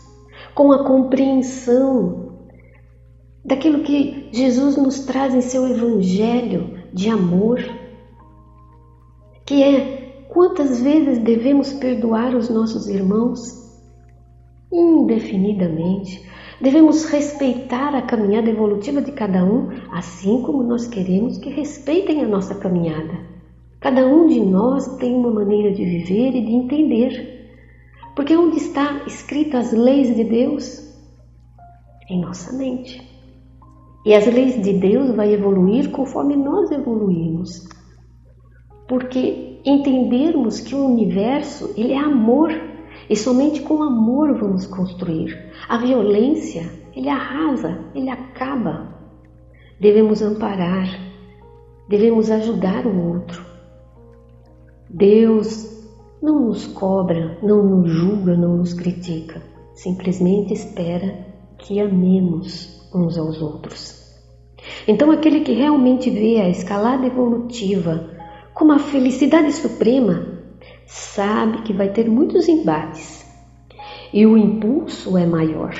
com 0.54 0.72
a 0.72 0.84
compreensão 0.84 2.36
daquilo 3.44 3.82
que 3.82 4.30
Jesus 4.32 4.78
nos 4.78 5.00
traz 5.00 5.34
em 5.34 5.42
seu 5.42 5.68
evangelho 5.68 6.86
de 6.94 7.10
amor, 7.10 7.60
que 9.46 9.62
é 9.62 10.26
quantas 10.28 10.82
vezes 10.82 11.20
devemos 11.20 11.72
perdoar 11.74 12.36
os 12.36 12.50
nossos 12.50 12.88
irmãos 12.88 13.40
indefinidamente. 14.72 16.26
Devemos 16.60 17.06
respeitar 17.06 17.94
a 17.96 18.02
caminhada 18.02 18.50
evolutiva 18.50 19.02
de 19.02 19.12
cada 19.12 19.44
um, 19.44 19.70
assim 19.92 20.42
como 20.42 20.64
nós 20.64 20.88
queremos 20.88 21.38
que 21.38 21.50
respeitem 21.50 22.22
a 22.22 22.28
nossa 22.28 22.56
caminhada. 22.56 23.36
Cada 23.80 24.06
um 24.08 24.26
de 24.26 24.40
nós 24.40 24.98
tem 24.98 25.14
uma 25.14 25.30
maneira 25.30 25.72
de 25.72 25.86
viver 25.86 26.36
e 26.36 26.46
de 26.46 26.52
entender. 26.52 27.36
Porque 28.16 28.36
onde 28.36 28.58
está 28.58 29.04
escrita 29.06 29.60
as 29.60 29.72
leis 29.72 30.16
de 30.16 30.24
Deus? 30.24 30.82
Em 32.10 32.20
nossa 32.20 32.52
mente. 32.54 33.02
E 34.06 34.14
as 34.14 34.26
leis 34.26 34.62
de 34.64 34.74
Deus 34.74 35.16
vai 35.16 35.34
evoluir 35.34 35.92
conforme 35.92 36.36
nós 36.36 36.72
evoluímos. 36.72 37.75
Porque 38.88 39.60
entendermos 39.66 40.60
que 40.60 40.76
o 40.76 40.86
universo, 40.86 41.74
ele 41.76 41.94
é 41.94 41.98
amor, 41.98 42.52
e 43.10 43.16
somente 43.16 43.62
com 43.62 43.84
amor 43.84 44.38
vamos 44.38 44.66
construir. 44.68 45.52
A 45.68 45.78
violência, 45.78 46.70
ele 46.96 47.10
arrasa, 47.10 47.80
ele 47.94 48.10
acaba. 48.10 48.96
Devemos 49.80 50.22
amparar, 50.22 50.88
devemos 51.90 52.32
ajudar 52.32 52.86
o 52.86 53.14
outro. 53.14 53.46
Deus 54.90 55.76
não 56.22 56.48
nos 56.48 56.66
cobra, 56.68 57.38
não 57.44 57.64
nos 57.64 57.92
julga, 57.92 58.36
não 58.36 58.58
nos 58.58 58.74
critica, 58.74 59.42
simplesmente 59.74 60.54
espera 60.54 61.26
que 61.58 61.80
amemos 61.80 62.90
uns 62.94 63.18
aos 63.18 63.42
outros. 63.42 64.06
Então, 64.88 65.12
aquele 65.12 65.42
que 65.42 65.52
realmente 65.52 66.10
vê 66.10 66.40
a 66.40 66.50
escalada 66.50 67.06
evolutiva 67.06 68.15
como 68.56 68.72
a 68.72 68.80
felicidade 68.80 69.52
suprema, 69.52 70.26
sabe 70.88 71.62
que 71.64 71.74
vai 71.74 71.90
ter 71.90 72.10
muitos 72.10 72.48
embates 72.48 73.26
e 74.14 74.26
o 74.26 74.38
impulso 74.38 75.18
é 75.18 75.26
maior, 75.26 75.76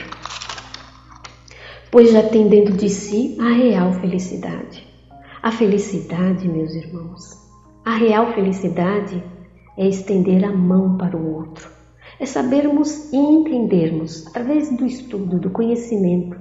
pois 1.90 2.12
já 2.12 2.22
tem 2.22 2.50
dentro 2.50 2.74
de 2.76 2.90
si 2.90 3.38
a 3.40 3.50
real 3.54 3.94
felicidade. 3.94 4.86
A 5.42 5.52
felicidade, 5.54 6.50
meus 6.50 6.76
irmãos, 6.76 7.22
a 7.86 7.96
real 7.96 8.34
felicidade 8.34 9.24
é 9.78 9.88
estender 9.88 10.44
a 10.44 10.52
mão 10.52 10.98
para 10.98 11.16
o 11.16 11.34
outro, 11.34 11.70
é 12.20 12.26
sabermos 12.26 13.14
e 13.14 13.16
entendermos, 13.16 14.28
através 14.28 14.76
do 14.76 14.86
estudo, 14.86 15.40
do 15.40 15.50
conhecimento, 15.50 16.38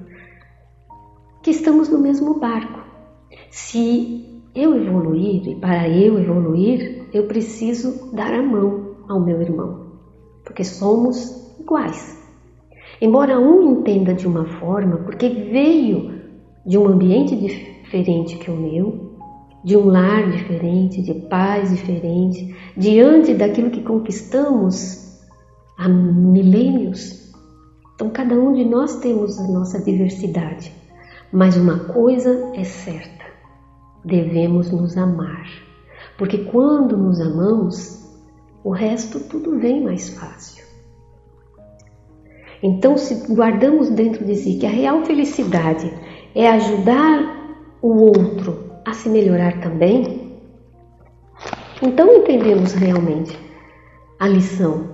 que 1.45 1.53
estamos 1.53 1.88
no 1.88 1.99
mesmo 2.00 2.41
barco. 2.41 2.83
Se 3.50 4.34
eu 4.55 4.77
evoluir 4.77 5.49
e 5.49 5.55
para 5.57 5.89
eu 5.89 6.19
evoluir, 6.19 7.09
eu 7.13 7.27
preciso 7.27 8.15
dar 8.15 8.33
a 8.33 8.43
mão 8.43 8.97
ao 9.09 9.21
meu 9.21 9.41
irmão, 9.41 9.87
porque 10.45 10.65
somos 10.65 11.57
iguais. 11.59 12.23
Embora 13.01 13.39
um 13.39 13.81
entenda 13.81 14.15
de 14.15 14.27
uma 14.27 14.45
forma, 14.45 14.99
porque 14.99 15.29
veio 15.29 16.21
de 16.65 16.79
um 16.79 16.87
ambiente 16.87 17.35
diferente 17.37 18.37
que 18.37 18.51
o 18.51 18.57
meu, 18.57 19.19
de 19.65 19.77
um 19.77 19.87
lar 19.87 20.31
diferente, 20.31 21.03
de 21.03 21.15
pais 21.15 21.71
diferentes, 21.71 22.55
diante 22.77 23.35
daquilo 23.35 23.71
que 23.71 23.83
conquistamos 23.83 25.21
há 25.79 25.89
milênios. 25.89 27.33
Então, 27.95 28.11
cada 28.11 28.35
um 28.35 28.53
de 28.53 28.65
nós 28.65 28.97
temos 28.97 29.39
a 29.39 29.49
nossa 29.49 29.83
diversidade. 29.83 30.73
Mas 31.33 31.57
uma 31.57 31.79
coisa 31.81 32.53
é 32.55 32.63
certa: 32.63 33.24
devemos 34.05 34.71
nos 34.71 34.97
amar, 34.97 35.49
porque 36.19 36.38
quando 36.38 36.97
nos 36.97 37.21
amamos, 37.21 38.05
o 38.62 38.71
resto 38.71 39.21
tudo 39.21 39.59
vem 39.59 39.83
mais 39.83 40.11
fácil. 40.11 40.64
Então, 42.62 42.97
se 42.97 43.33
guardamos 43.33 43.90
dentro 43.90 44.25
de 44.25 44.37
si 44.37 44.59
que 44.59 44.67
a 44.67 44.71
real 44.71 45.05
felicidade 45.05 45.93
é 46.35 46.49
ajudar 46.49 47.59
o 47.83 47.88
outro 48.07 48.73
a 48.85 48.95
se 48.95 49.09
melhorar 49.09 49.61
também, 49.61 50.40
então 51.83 52.11
entendemos 52.11 52.73
realmente 52.73 53.38
a 54.19 54.27
lição, 54.27 54.88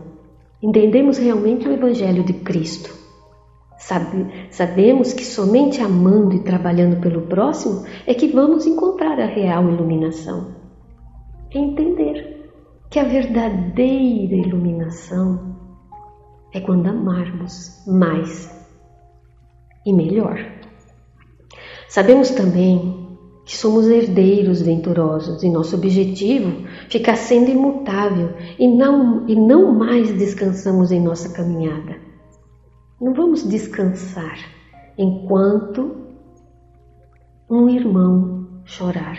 entendemos 0.61 1.19
realmente 1.19 1.69
o 1.69 1.73
Evangelho 1.73 2.25
de 2.25 2.33
Cristo. 2.33 3.00
Sabe, 3.81 4.27
sabemos 4.51 5.15
que 5.15 5.25
somente 5.25 5.81
amando 5.81 6.35
e 6.35 6.45
trabalhando 6.45 7.01
pelo 7.01 7.23
próximo 7.23 7.87
é 8.07 8.13
que 8.13 8.29
vamos 8.29 8.67
encontrar 8.67 9.19
a 9.19 9.25
real 9.25 9.71
iluminação. 9.71 10.55
Entender 11.51 12.53
que 12.91 12.99
a 12.99 13.05
verdadeira 13.05 14.37
iluminação 14.37 15.57
é 16.53 16.61
quando 16.61 16.89
amarmos 16.89 17.83
mais 17.87 18.55
e 19.87 19.95
melhor. 19.95 20.39
Sabemos 21.89 22.31
também 22.31 23.17
que 23.47 23.57
somos 23.57 23.89
herdeiros 23.89 24.61
venturosos 24.61 25.43
e 25.43 25.49
nosso 25.49 25.75
objetivo 25.75 26.69
fica 26.91 27.17
sendo 27.17 27.51
imutável 27.51 28.35
e 28.59 28.69
não, 28.69 29.27
e 29.27 29.35
não 29.35 29.73
mais 29.73 30.13
descansamos 30.13 30.93
em 30.93 31.01
nossa 31.01 31.33
caminhada. 31.33 32.10
Não 33.01 33.15
vamos 33.15 33.49
descansar 33.49 34.39
enquanto 34.99 35.97
um 37.49 37.69
irmão 37.69 38.47
chorar. 38.65 39.19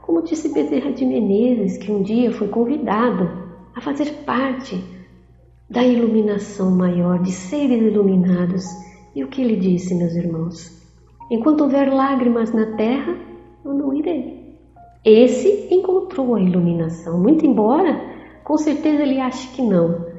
Como 0.00 0.22
disse 0.22 0.52
Bezerra 0.52 0.90
de 0.92 1.04
Menezes, 1.04 1.76
que 1.76 1.92
um 1.92 2.02
dia 2.02 2.32
foi 2.32 2.48
convidado 2.48 3.28
a 3.76 3.80
fazer 3.80 4.24
parte 4.24 4.82
da 5.68 5.84
iluminação 5.84 6.70
maior, 6.70 7.22
de 7.22 7.30
seres 7.30 7.82
iluminados. 7.82 8.64
E 9.14 9.22
o 9.22 9.28
que 9.28 9.42
ele 9.42 9.56
disse, 9.56 9.94
meus 9.94 10.14
irmãos? 10.14 10.80
Enquanto 11.30 11.60
houver 11.60 11.92
lágrimas 11.92 12.52
na 12.52 12.74
terra, 12.74 13.16
eu 13.64 13.74
não 13.74 13.94
irei. 13.94 14.58
Esse 15.04 15.68
encontrou 15.70 16.34
a 16.34 16.40
iluminação, 16.40 17.20
muito 17.20 17.44
embora 17.46 18.00
com 18.42 18.56
certeza 18.56 19.02
ele 19.02 19.20
ache 19.20 19.48
que 19.54 19.62
não, 19.62 20.09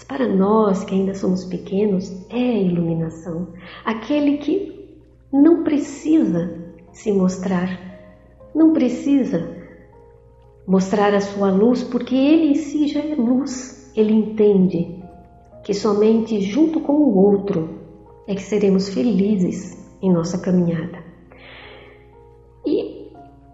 mas 0.00 0.04
para 0.04 0.26
nós 0.26 0.82
que 0.84 0.94
ainda 0.94 1.14
somos 1.14 1.44
pequenos, 1.44 2.10
é 2.30 2.62
iluminação. 2.62 3.48
Aquele 3.84 4.38
que 4.38 4.98
não 5.30 5.62
precisa 5.62 6.58
se 6.92 7.12
mostrar, 7.12 7.78
não 8.54 8.72
precisa 8.72 9.56
mostrar 10.66 11.14
a 11.14 11.20
sua 11.20 11.50
luz, 11.50 11.82
porque 11.82 12.14
ele 12.14 12.52
em 12.52 12.54
si 12.54 12.88
já 12.88 13.00
é 13.00 13.14
luz. 13.14 13.92
Ele 13.94 14.12
entende 14.12 15.02
que 15.62 15.74
somente 15.74 16.40
junto 16.40 16.80
com 16.80 16.94
o 16.94 17.16
outro 17.16 17.68
é 18.26 18.34
que 18.34 18.42
seremos 18.42 18.88
felizes 18.88 19.76
em 20.00 20.10
nossa 20.10 20.38
caminhada. 20.38 21.04
E 22.64 23.10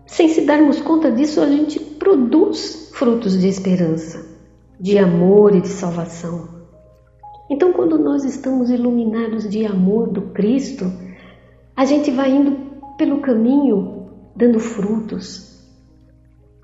sem 0.07 0.29
se 0.29 0.43
darmos 0.43 0.81
conta 0.81 1.11
disso, 1.11 1.41
a 1.41 1.49
gente 1.49 1.81
produz 1.81 2.91
frutos 2.95 3.37
de 3.41 3.49
esperança 3.49 4.26
de 4.79 4.99
amor 4.99 5.55
e 5.55 5.61
de 5.61 5.69
salvação. 5.69 6.49
Então, 7.49 7.73
quando 7.73 7.99
nós 7.99 8.25
estamos 8.25 8.71
iluminados 8.71 9.49
de 9.49 9.65
amor 9.65 10.09
do 10.09 10.23
Cristo, 10.33 10.91
a 11.75 11.85
gente 11.85 12.11
vai 12.11 12.31
indo 12.33 12.57
pelo 12.97 13.21
caminho 13.21 14.09
dando 14.35 14.59
frutos, 14.59 15.65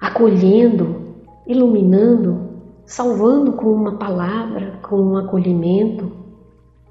acolhendo, 0.01 1.15
iluminando, 1.47 2.51
salvando 2.85 3.53
com 3.53 3.73
uma 3.73 3.97
palavra, 3.97 4.79
com 4.83 4.97
um 4.97 5.17
acolhimento. 5.17 6.13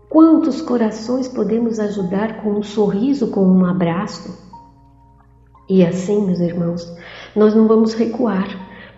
Quantos 0.10 0.62
corações 0.62 1.28
podemos 1.28 1.80
ajudar 1.80 2.42
com 2.42 2.52
um 2.52 2.64
sorriso, 2.64 3.32
com 3.32 3.46
um 3.46 3.66
abraço? 3.66 4.50
E 5.70 5.86
assim, 5.86 6.26
meus 6.26 6.40
irmãos, 6.40 6.92
nós 7.36 7.54
não 7.56 7.68
vamos 7.68 7.94
recuar, 7.94 8.48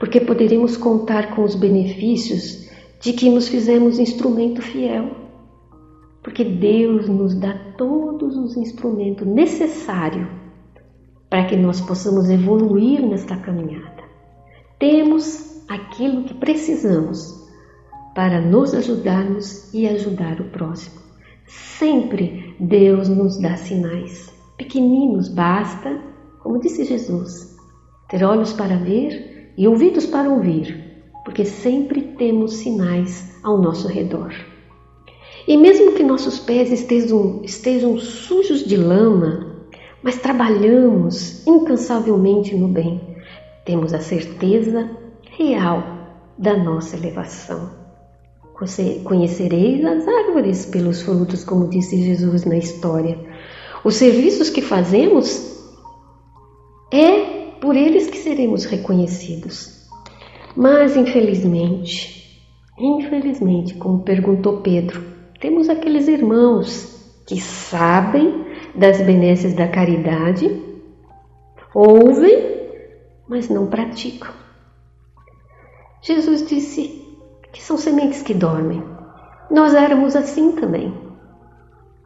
porque 0.03 0.19
poderemos 0.19 0.75
contar 0.75 1.33
com 1.33 1.43
os 1.43 1.55
benefícios 1.55 2.69
de 2.99 3.13
que 3.13 3.29
nos 3.29 3.47
fizemos 3.47 3.99
instrumento 3.99 4.61
fiel. 4.61 5.15
Porque 6.21 6.43
Deus 6.43 7.07
nos 7.07 7.33
dá 7.35 7.57
todos 7.77 8.35
os 8.35 8.57
instrumentos 8.57 9.25
necessários 9.25 10.27
para 11.29 11.45
que 11.45 11.55
nós 11.55 11.79
possamos 11.79 12.29
evoluir 12.29 13.01
nesta 13.01 13.37
caminhada. 13.37 14.03
Temos 14.77 15.63
aquilo 15.69 16.25
que 16.25 16.33
precisamos 16.33 17.41
para 18.13 18.41
nos 18.41 18.73
ajudarmos 18.73 19.73
e 19.73 19.87
ajudar 19.87 20.41
o 20.41 20.49
próximo. 20.49 20.99
Sempre 21.47 22.53
Deus 22.59 23.07
nos 23.07 23.39
dá 23.39 23.55
sinais. 23.55 24.33
Pequeninos, 24.57 25.29
basta, 25.29 25.97
como 26.39 26.59
disse 26.59 26.83
Jesus, 26.83 27.55
ter 28.09 28.21
olhos 28.25 28.51
para 28.51 28.75
ver 28.75 29.31
e 29.57 29.67
ouvidos 29.67 30.05
para 30.05 30.29
ouvir, 30.29 31.03
porque 31.23 31.45
sempre 31.45 32.01
temos 32.01 32.55
sinais 32.55 33.39
ao 33.43 33.57
nosso 33.57 33.87
redor. 33.87 34.33
E 35.47 35.57
mesmo 35.57 35.93
que 35.93 36.03
nossos 36.03 36.39
pés 36.39 36.71
estejam, 36.71 37.41
estejam 37.43 37.97
sujos 37.97 38.65
de 38.65 38.77
lama, 38.77 39.53
mas 40.01 40.17
trabalhamos 40.17 41.45
incansavelmente 41.45 42.55
no 42.55 42.67
bem, 42.67 43.01
temos 43.65 43.93
a 43.93 43.99
certeza 43.99 44.89
real 45.37 45.83
da 46.37 46.57
nossa 46.57 46.95
elevação. 46.95 47.83
Conhecereis 49.03 49.83
as 49.83 50.07
árvores 50.07 50.65
pelos 50.65 51.01
frutos, 51.01 51.43
como 51.43 51.67
disse 51.67 52.01
Jesus 52.01 52.45
na 52.45 52.57
história. 52.57 53.19
Os 53.83 53.95
serviços 53.95 54.49
que 54.49 54.61
fazemos 54.61 55.53
é 56.91 57.33
por 57.63 57.78
eles 57.78 58.10
que 58.10 58.17
seremos 58.17 58.65
reconhecidos. 58.65 59.88
Mas 60.54 60.97
infelizmente, 60.97 62.45
infelizmente, 62.78 63.76
como 63.76 64.04
perguntou 64.04 64.58
Pedro, 64.58 65.02
temos 65.39 65.69
aqueles 65.69 66.10
irmãos 66.10 67.23
que 67.26 67.39
sabem 67.39 68.43
das 68.76 68.99
benesses 68.99 69.54
da 69.54 69.65
caridade, 69.65 70.62
ouvem, 71.73 72.67
mas 73.30 73.47
não 73.47 73.67
praticam. 73.67 74.34
Jesus 76.02 76.45
disse 76.45 77.02
que 77.54 77.63
são 77.63 77.78
sementes 77.78 78.21
que 78.21 78.34
dormem. 78.34 78.84
Nós 79.49 79.73
éramos 79.73 80.17
assim 80.17 80.52
também. 80.52 80.93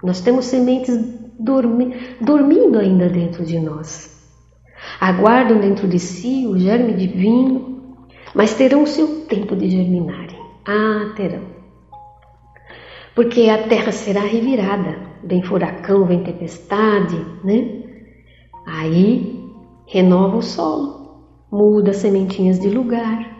Nós 0.04 0.22
temos 0.22 0.46
sementes 0.46 0.96
dormi 1.40 1.96
dormindo 2.22 2.78
ainda 2.78 3.10
dentro 3.10 3.44
de 3.44 3.60
nós. 3.60 4.17
Aguardam 5.00 5.60
dentro 5.60 5.88
de 5.88 6.00
si 6.00 6.46
o 6.48 6.58
germe 6.58 6.94
divino, 6.94 8.06
mas 8.34 8.54
terão 8.54 8.84
o 8.84 8.88
seu 8.88 9.26
tempo 9.26 9.56
de 9.56 9.70
germinarem. 9.70 10.40
Ah, 10.66 11.14
terão. 11.16 11.44
Porque 13.16 13.50
a 13.50 13.68
terra 13.68 13.92
será 13.92 14.22
revirada. 14.22 14.96
Vem 15.24 15.42
furacão, 15.42 16.06
vem 16.06 16.24
tempestade, 16.24 17.18
né? 17.44 17.84
Aí 18.66 19.44
renova 19.88 20.38
o 20.38 20.42
solo, 20.42 21.24
muda 21.52 21.92
as 21.92 21.98
sementinhas 21.98 22.60
de 22.60 22.70
lugar. 22.70 23.38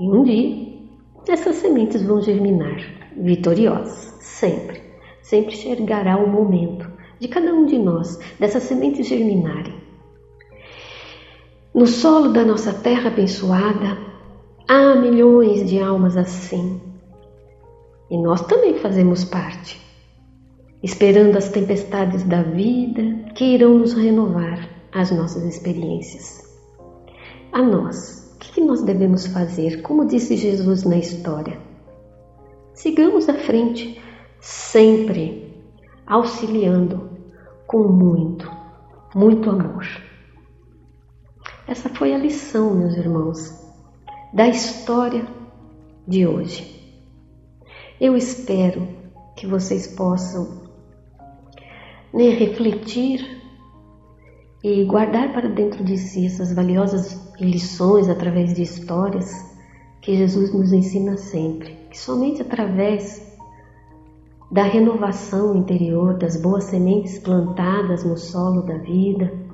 E 0.00 0.08
um 0.08 0.22
dia 0.22 0.68
essas 1.28 1.56
sementes 1.56 2.02
vão 2.02 2.22
germinar 2.22 2.80
vitoriosas, 3.16 4.16
sempre. 4.20 4.80
Sempre 5.20 5.54
chegará 5.54 6.16
o 6.16 6.26
momento 6.26 6.90
de 7.20 7.28
cada 7.28 7.52
um 7.52 7.66
de 7.66 7.78
nós 7.78 8.18
dessas 8.38 8.62
sementes 8.62 9.06
germinarem. 9.06 9.74
No 11.78 11.86
solo 11.86 12.32
da 12.32 12.44
nossa 12.44 12.72
terra 12.72 13.06
abençoada, 13.06 13.96
há 14.66 14.96
milhões 14.96 15.64
de 15.64 15.78
almas 15.80 16.16
assim. 16.16 16.80
E 18.10 18.18
nós 18.18 18.40
também 18.48 18.80
fazemos 18.80 19.24
parte, 19.24 19.80
esperando 20.82 21.38
as 21.38 21.50
tempestades 21.50 22.24
da 22.24 22.42
vida 22.42 23.30
que 23.32 23.44
irão 23.44 23.78
nos 23.78 23.92
renovar 23.92 24.68
as 24.92 25.12
nossas 25.12 25.44
experiências. 25.44 26.52
A 27.52 27.62
nós, 27.62 28.34
o 28.34 28.38
que 28.40 28.60
nós 28.60 28.82
devemos 28.82 29.28
fazer? 29.28 29.80
Como 29.82 30.04
disse 30.04 30.36
Jesus 30.36 30.82
na 30.82 30.96
história. 30.96 31.60
Sigamos 32.74 33.28
à 33.28 33.34
frente, 33.34 34.02
sempre 34.40 35.54
auxiliando 36.04 37.08
com 37.68 37.84
muito, 37.84 38.50
muito 39.14 39.48
amor. 39.48 39.86
Essa 41.68 41.90
foi 41.90 42.14
a 42.14 42.18
lição, 42.18 42.74
meus 42.74 42.96
irmãos, 42.96 43.54
da 44.32 44.48
história 44.48 45.26
de 46.06 46.26
hoje. 46.26 46.82
Eu 48.00 48.16
espero 48.16 48.88
que 49.36 49.46
vocês 49.46 49.86
possam 49.86 50.62
né, 52.10 52.30
refletir 52.30 53.20
e 54.64 54.82
guardar 54.84 55.30
para 55.34 55.46
dentro 55.46 55.84
de 55.84 55.98
si 55.98 56.24
essas 56.24 56.54
valiosas 56.54 57.34
lições 57.38 58.08
através 58.08 58.54
de 58.54 58.62
histórias 58.62 59.30
que 60.00 60.16
Jesus 60.16 60.50
nos 60.54 60.72
ensina 60.72 61.18
sempre, 61.18 61.76
que 61.90 61.98
somente 61.98 62.40
através 62.40 63.30
da 64.50 64.62
renovação 64.62 65.54
interior, 65.54 66.16
das 66.16 66.40
boas 66.40 66.64
sementes 66.64 67.18
plantadas 67.18 68.04
no 68.04 68.16
solo 68.16 68.62
da 68.62 68.78
vida, 68.78 69.47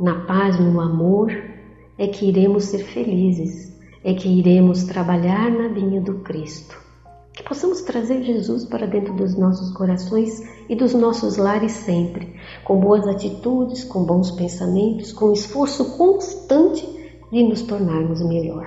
na 0.00 0.20
paz, 0.20 0.58
no 0.58 0.80
amor, 0.80 1.30
é 1.98 2.06
que 2.06 2.26
iremos 2.26 2.64
ser 2.64 2.78
felizes, 2.78 3.78
é 4.02 4.14
que 4.14 4.28
iremos 4.28 4.84
trabalhar 4.84 5.50
na 5.50 5.68
vinha 5.68 6.00
do 6.00 6.20
Cristo. 6.20 6.74
Que 7.34 7.42
possamos 7.42 7.82
trazer 7.82 8.22
Jesus 8.22 8.64
para 8.64 8.86
dentro 8.86 9.14
dos 9.14 9.36
nossos 9.36 9.70
corações 9.72 10.42
e 10.68 10.74
dos 10.74 10.94
nossos 10.94 11.36
lares 11.36 11.72
sempre, 11.72 12.34
com 12.64 12.80
boas 12.80 13.06
atitudes, 13.06 13.84
com 13.84 14.04
bons 14.04 14.30
pensamentos, 14.30 15.12
com 15.12 15.32
esforço 15.32 15.96
constante 15.98 16.86
de 17.30 17.42
nos 17.42 17.62
tornarmos 17.62 18.22
melhor. 18.22 18.66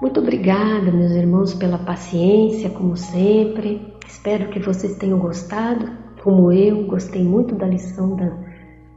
Muito 0.00 0.20
obrigada, 0.20 0.92
meus 0.92 1.12
irmãos, 1.12 1.54
pela 1.54 1.78
paciência, 1.78 2.70
como 2.70 2.96
sempre. 2.96 3.94
Espero 4.06 4.48
que 4.50 4.60
vocês 4.60 4.96
tenham 4.96 5.18
gostado, 5.18 5.90
como 6.22 6.52
eu, 6.52 6.86
gostei 6.86 7.24
muito 7.24 7.54
da 7.54 7.66
lição 7.66 8.14
da, 8.14 8.47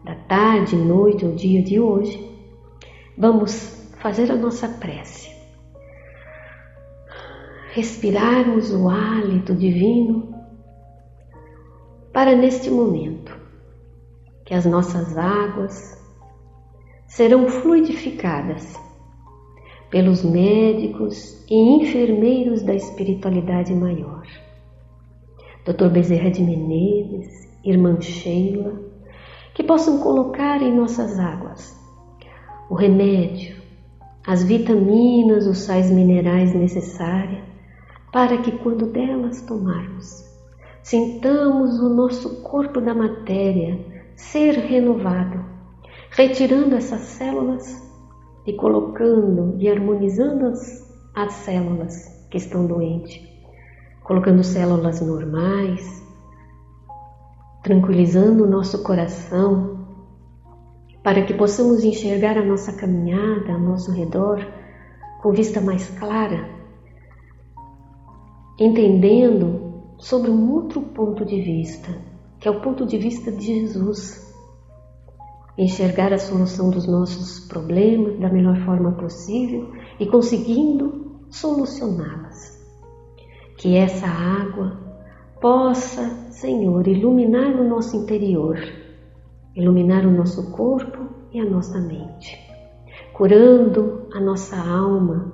da 0.03 0.15
tarde, 0.15 0.75
noite 0.75 1.25
ou 1.25 1.35
dia 1.35 1.61
de 1.61 1.79
hoje. 1.79 2.29
Vamos 3.17 3.89
fazer 3.99 4.31
a 4.31 4.35
nossa 4.35 4.67
prece 4.67 5.31
respirarmos 7.71 8.73
o 8.73 8.89
hálito 8.89 9.55
divino 9.55 10.35
para 12.11 12.35
neste 12.35 12.69
momento 12.69 13.33
que 14.45 14.53
as 14.53 14.65
nossas 14.65 15.17
águas 15.17 15.97
serão 17.07 17.47
fluidificadas 17.47 18.77
pelos 19.89 20.23
médicos 20.23 21.45
e 21.49 21.55
enfermeiros 21.55 22.61
da 22.61 22.73
espiritualidade 22.73 23.73
maior. 23.73 24.25
Dr. 25.65 25.89
Bezerra 25.89 26.29
de 26.29 26.41
Menezes, 26.41 27.49
Irmã 27.63 27.99
Sheila, 28.01 28.90
que 29.53 29.63
possam 29.63 29.99
colocar 29.99 30.61
em 30.61 30.75
nossas 30.75 31.19
águas 31.19 31.79
o 32.69 32.75
remédio, 32.75 33.61
as 34.25 34.43
vitaminas, 34.43 35.45
os 35.45 35.59
sais 35.59 35.91
minerais 35.91 36.53
necessários 36.53 37.43
para 38.11 38.37
que 38.37 38.51
quando 38.59 38.87
delas 38.87 39.41
tomarmos, 39.41 40.25
sintamos 40.83 41.79
o 41.79 41.89
nosso 41.89 42.41
corpo 42.43 42.79
da 42.79 42.93
matéria 42.93 43.79
ser 44.15 44.53
renovado, 44.53 45.43
retirando 46.11 46.75
essas 46.75 47.01
células 47.01 47.81
e 48.45 48.53
colocando 48.53 49.55
e 49.59 49.69
harmonizando 49.69 50.47
as, 50.47 50.89
as 51.15 51.33
células 51.33 52.25
que 52.29 52.37
estão 52.37 52.65
doentes, 52.65 53.21
colocando 54.03 54.43
células 54.43 55.01
normais, 55.01 56.00
tranquilizando 57.63 58.43
o 58.43 58.50
nosso 58.50 58.84
coração, 58.84 59.86
para 61.04 61.24
que 61.24 61.34
possamos 61.34 61.84
enxergar 61.84 62.38
a 62.38 62.45
nossa 62.45 62.74
caminhada 62.74 63.54
ao 63.54 63.60
nosso 63.60 63.91
redor 63.91 64.45
com 65.21 65.32
vista 65.32 65.62
mais 65.62 65.88
clara 65.97 66.62
entendendo 68.63 69.84
sobre 69.97 70.30
um 70.30 70.52
outro 70.54 70.82
ponto 70.82 71.26
de 71.26 71.41
vista, 71.41 71.89
que 72.39 72.47
é 72.47 72.52
o 72.52 72.62
ponto 72.62 72.86
de 72.86 72.97
vista 72.97 73.32
de 73.32 73.43
Jesus. 73.43 74.32
Enxergar 75.58 76.13
a 76.13 76.17
solução 76.17 76.69
dos 76.69 76.88
nossos 76.88 77.47
problemas 77.47 78.19
da 78.19 78.30
melhor 78.30 78.58
forma 78.63 78.91
possível 78.93 79.71
e 80.00 80.06
conseguindo 80.06 81.21
solucioná-las. 81.30 82.60
Que 83.58 83.76
essa 83.76 84.08
água 84.08 84.80
possa, 85.41 86.08
Senhor, 86.30 86.88
iluminar 86.88 87.60
o 87.60 87.67
nosso 87.67 87.97
interior, 87.97 88.60
iluminar 89.56 90.06
o 90.06 90.12
nosso 90.12 90.51
corpo 90.51 90.99
e 91.34 91.39
a 91.39 91.45
nossa 91.45 91.82
mente, 91.82 92.38
curando 93.12 94.08
a 94.13 94.21
nossa 94.21 94.56
alma 94.56 95.34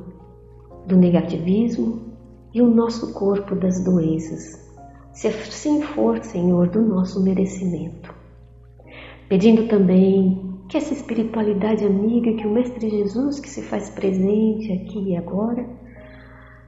do 0.87 0.95
negativismo 0.95 2.07
e 2.53 2.61
o 2.61 2.73
nosso 2.73 3.13
corpo 3.13 3.53
das 3.53 3.83
doenças, 3.83 4.65
se 5.11 5.27
assim 5.27 5.81
for, 5.81 6.23
Senhor, 6.23 6.69
do 6.69 6.81
nosso 6.81 7.21
merecimento. 7.21 8.15
Pedindo 9.27 9.67
também 9.67 10.57
que 10.69 10.77
essa 10.77 10.93
espiritualidade 10.93 11.85
amiga, 11.85 12.31
que 12.33 12.47
o 12.47 12.51
Mestre 12.51 12.89
Jesus, 12.89 13.41
que 13.41 13.49
se 13.49 13.61
faz 13.61 13.89
presente 13.89 14.71
aqui 14.71 15.09
e 15.09 15.17
agora, 15.17 15.67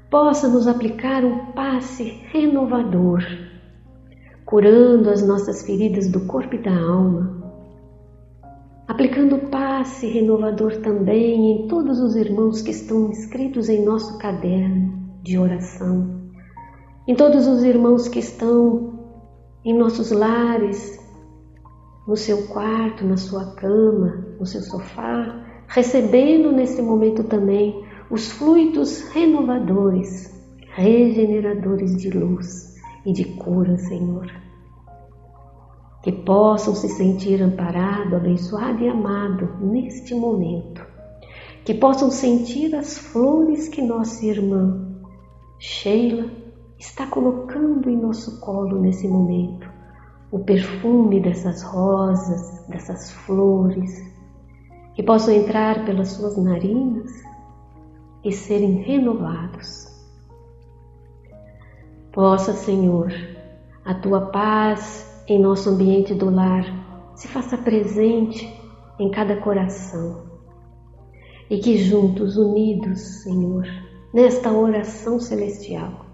possa 0.09 0.47
nos 0.47 0.67
aplicar 0.67 1.23
um 1.23 1.51
passe 1.53 2.21
renovador, 2.31 3.23
curando 4.43 5.09
as 5.09 5.25
nossas 5.25 5.63
feridas 5.63 6.09
do 6.09 6.25
corpo 6.25 6.55
e 6.55 6.57
da 6.57 6.75
alma, 6.75 7.37
aplicando 8.87 9.35
o 9.35 9.49
passe 9.49 10.07
renovador 10.07 10.77
também 10.77 11.51
em 11.51 11.67
todos 11.67 11.99
os 11.99 12.15
irmãos 12.15 12.61
que 12.61 12.71
estão 12.71 13.09
inscritos 13.09 13.69
em 13.69 13.85
nosso 13.85 14.17
caderno, 14.17 14.97
de 15.21 15.37
oração, 15.37 16.31
em 17.07 17.13
todos 17.13 17.45
os 17.45 17.63
irmãos 17.63 18.07
que 18.07 18.19
estão 18.19 18.99
em 19.63 19.77
nossos 19.77 20.09
lares, 20.09 20.99
no 22.07 22.15
seu 22.15 22.47
quarto, 22.47 23.05
na 23.05 23.17
sua 23.17 23.53
cama, 23.53 24.25
no 24.39 24.45
seu 24.45 24.61
sofá, 24.61 25.45
recebendo 25.67 26.51
nesse 26.51 26.81
momento 26.81 27.23
também 27.25 27.87
os 28.09 28.31
fluidos 28.31 29.03
renovadores, 29.09 30.33
regeneradores 30.73 31.95
de 31.95 32.09
luz 32.09 32.75
e 33.05 33.13
de 33.13 33.23
cura, 33.23 33.77
Senhor. 33.77 34.27
Que 36.01 36.11
possam 36.11 36.73
se 36.73 36.89
sentir 36.89 37.41
amparado, 37.41 38.15
abençoado 38.15 38.83
e 38.83 38.87
amado 38.87 39.57
neste 39.61 40.15
momento. 40.15 40.83
Que 41.63 41.73
possam 41.75 42.09
sentir 42.09 42.73
as 42.73 42.97
flores 42.97 43.67
que 43.67 43.81
nossa 43.81 44.25
irmã 44.25 44.89
Sheila 45.59 46.31
está 46.79 47.05
colocando 47.05 47.89
em 47.89 47.97
nosso 47.97 48.39
colo 48.39 48.79
nesse 48.79 49.07
momento. 49.07 49.69
O 50.31 50.39
perfume 50.39 51.19
dessas 51.19 51.61
rosas, 51.61 52.65
dessas 52.67 53.11
flores, 53.11 54.01
que 54.95 55.03
possam 55.03 55.33
entrar 55.33 55.85
pelas 55.85 56.09
suas 56.09 56.37
narinas 56.37 57.28
e 58.23 58.31
serem 58.31 58.81
renovados. 58.83 59.87
Possa, 62.11 62.53
Senhor, 62.53 63.11
a 63.85 63.93
tua 63.93 64.27
paz 64.27 65.23
em 65.27 65.39
nosso 65.39 65.69
ambiente 65.69 66.13
do 66.13 66.29
lar 66.29 66.65
se 67.15 67.27
faça 67.27 67.57
presente 67.57 68.47
em 68.99 69.11
cada 69.11 69.37
coração 69.37 70.23
e 71.49 71.57
que 71.59 71.77
juntos, 71.77 72.37
unidos, 72.37 72.99
Senhor, 73.23 73.65
nesta 74.13 74.51
oração 74.51 75.19
celestial, 75.19 76.05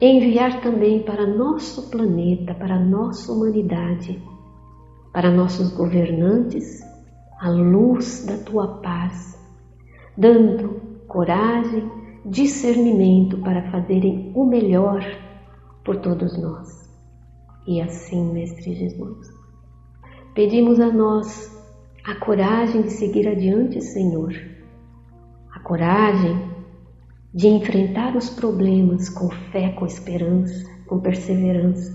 enviar 0.00 0.60
também 0.60 1.02
para 1.02 1.26
nosso 1.26 1.90
planeta, 1.90 2.54
para 2.54 2.78
nossa 2.78 3.30
humanidade, 3.32 4.22
para 5.12 5.30
nossos 5.30 5.72
governantes, 5.72 6.80
a 7.40 7.50
luz 7.50 8.24
da 8.26 8.38
tua 8.38 8.80
paz, 8.80 9.38
dando 10.16 10.81
coragem, 11.12 11.90
discernimento 12.24 13.36
para 13.42 13.70
fazerem 13.70 14.32
o 14.34 14.46
melhor 14.46 15.04
por 15.84 15.98
todos 15.98 16.40
nós. 16.40 16.90
E 17.66 17.82
assim, 17.82 18.32
Mestre 18.32 18.74
Jesus, 18.74 19.28
pedimos 20.34 20.80
a 20.80 20.90
nós 20.90 21.52
a 22.02 22.14
coragem 22.14 22.82
de 22.82 22.92
seguir 22.92 23.28
adiante, 23.28 23.78
Senhor, 23.82 24.32
a 25.54 25.60
coragem 25.60 26.50
de 27.34 27.46
enfrentar 27.46 28.16
os 28.16 28.30
problemas 28.30 29.10
com 29.10 29.28
fé, 29.52 29.68
com 29.72 29.84
esperança, 29.84 30.64
com 30.86 30.98
perseverança, 30.98 31.92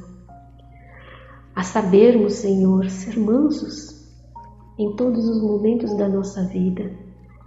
a 1.55 1.63
sabermos, 1.63 2.33
Senhor, 2.33 2.87
ser 2.87 3.19
mansos 3.19 3.97
em 4.77 4.95
todos 4.95 5.27
os 5.27 5.41
momentos 5.41 5.97
da 5.97 6.07
nossa 6.07 6.43
vida, 6.43 6.91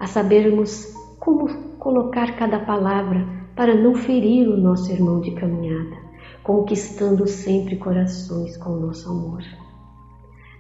a 0.01 0.07
sabermos 0.09 1.00
como 1.21 1.49
colocar 1.79 2.35
cada 2.37 2.59
palavra 2.59 3.25
para 3.55 3.75
não 3.75 3.95
ferir 3.95 4.49
o 4.49 4.57
nosso 4.57 4.91
irmão 4.91 5.21
de 5.21 5.33
caminhada, 5.33 5.97
conquistando 6.43 7.27
sempre 7.29 7.77
corações 7.77 8.57
com 8.57 8.71
o 8.71 8.81
nosso 8.81 9.09
amor. 9.11 9.43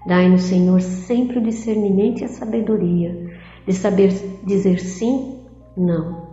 Dai-nos, 0.06 0.42
Senhor, 0.42 0.80
sempre 0.82 1.38
o 1.38 1.42
discernimento 1.42 2.20
e 2.20 2.24
a 2.24 2.28
sabedoria 2.28 3.38
de 3.66 3.72
saber 3.72 4.10
dizer 4.44 4.80
sim, 4.80 5.38
não, 5.76 6.28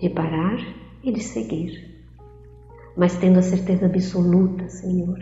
de 0.00 0.08
parar 0.10 0.58
e 1.02 1.12
de 1.12 1.20
seguir. 1.20 1.88
Mas 2.96 3.16
tendo 3.16 3.38
a 3.38 3.42
certeza 3.42 3.86
absoluta, 3.86 4.68
Senhor, 4.68 5.18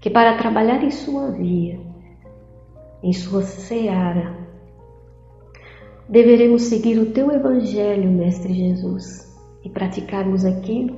que 0.00 0.08
para 0.08 0.38
trabalhar 0.38 0.82
em 0.82 0.90
Sua 0.90 1.30
via, 1.32 1.80
em 3.02 3.12
Sua 3.12 3.42
seara, 3.42 4.37
deveremos 6.08 6.62
seguir 6.62 6.98
o 6.98 7.12
Teu 7.12 7.30
Evangelho, 7.30 8.10
Mestre 8.10 8.52
Jesus, 8.52 9.36
e 9.64 9.68
praticarmos 9.68 10.44
aquilo 10.44 10.96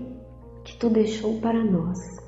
que 0.65 0.77
Tu 0.77 0.89
deixou 0.89 1.41
para 1.41 1.65
nós 1.65 2.21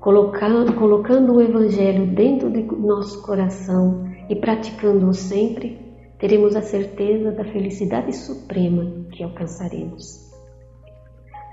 colocando, 0.00 0.72
colocando 0.74 1.34
o 1.34 1.42
Evangelho 1.42 2.06
dentro 2.06 2.50
de 2.50 2.62
nosso 2.62 3.22
coração 3.22 4.08
e 4.28 4.36
praticando-o 4.36 5.12
sempre, 5.12 5.78
teremos 6.18 6.56
a 6.56 6.62
certeza 6.62 7.32
da 7.32 7.44
felicidade 7.44 8.14
suprema 8.14 9.06
que 9.12 9.22
alcançaremos. 9.22 10.28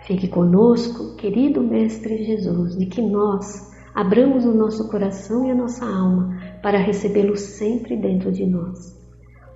Fique 0.03 0.27
conosco, 0.27 1.15
querido 1.15 1.61
Mestre 1.61 2.23
Jesus, 2.23 2.77
de 2.77 2.85
que 2.85 3.01
nós 3.01 3.73
abramos 3.93 4.45
o 4.45 4.53
nosso 4.53 4.89
coração 4.89 5.45
e 5.45 5.51
a 5.51 5.55
nossa 5.55 5.85
alma 5.85 6.37
para 6.61 6.77
recebê-lo 6.77 7.35
sempre 7.35 7.97
dentro 7.97 8.31
de 8.31 8.45
nós. 8.45 8.94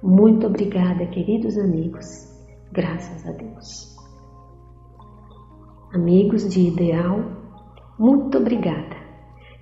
Muito 0.01 0.47
obrigada, 0.47 1.05
queridos 1.07 1.57
amigos. 1.57 2.05
Graças 2.71 3.27
a 3.27 3.31
Deus. 3.31 3.95
Amigos 5.93 6.47
de 6.47 6.67
Ideal, 6.67 7.19
muito 7.97 8.37
obrigada. 8.37 8.95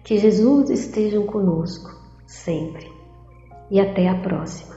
Que 0.03 0.17
Jesus 0.17 0.69
esteja 0.69 1.19
conosco 1.25 1.89
sempre. 2.27 2.87
E 3.71 3.79
até 3.79 4.07
a 4.07 4.21
próxima. 4.21 4.76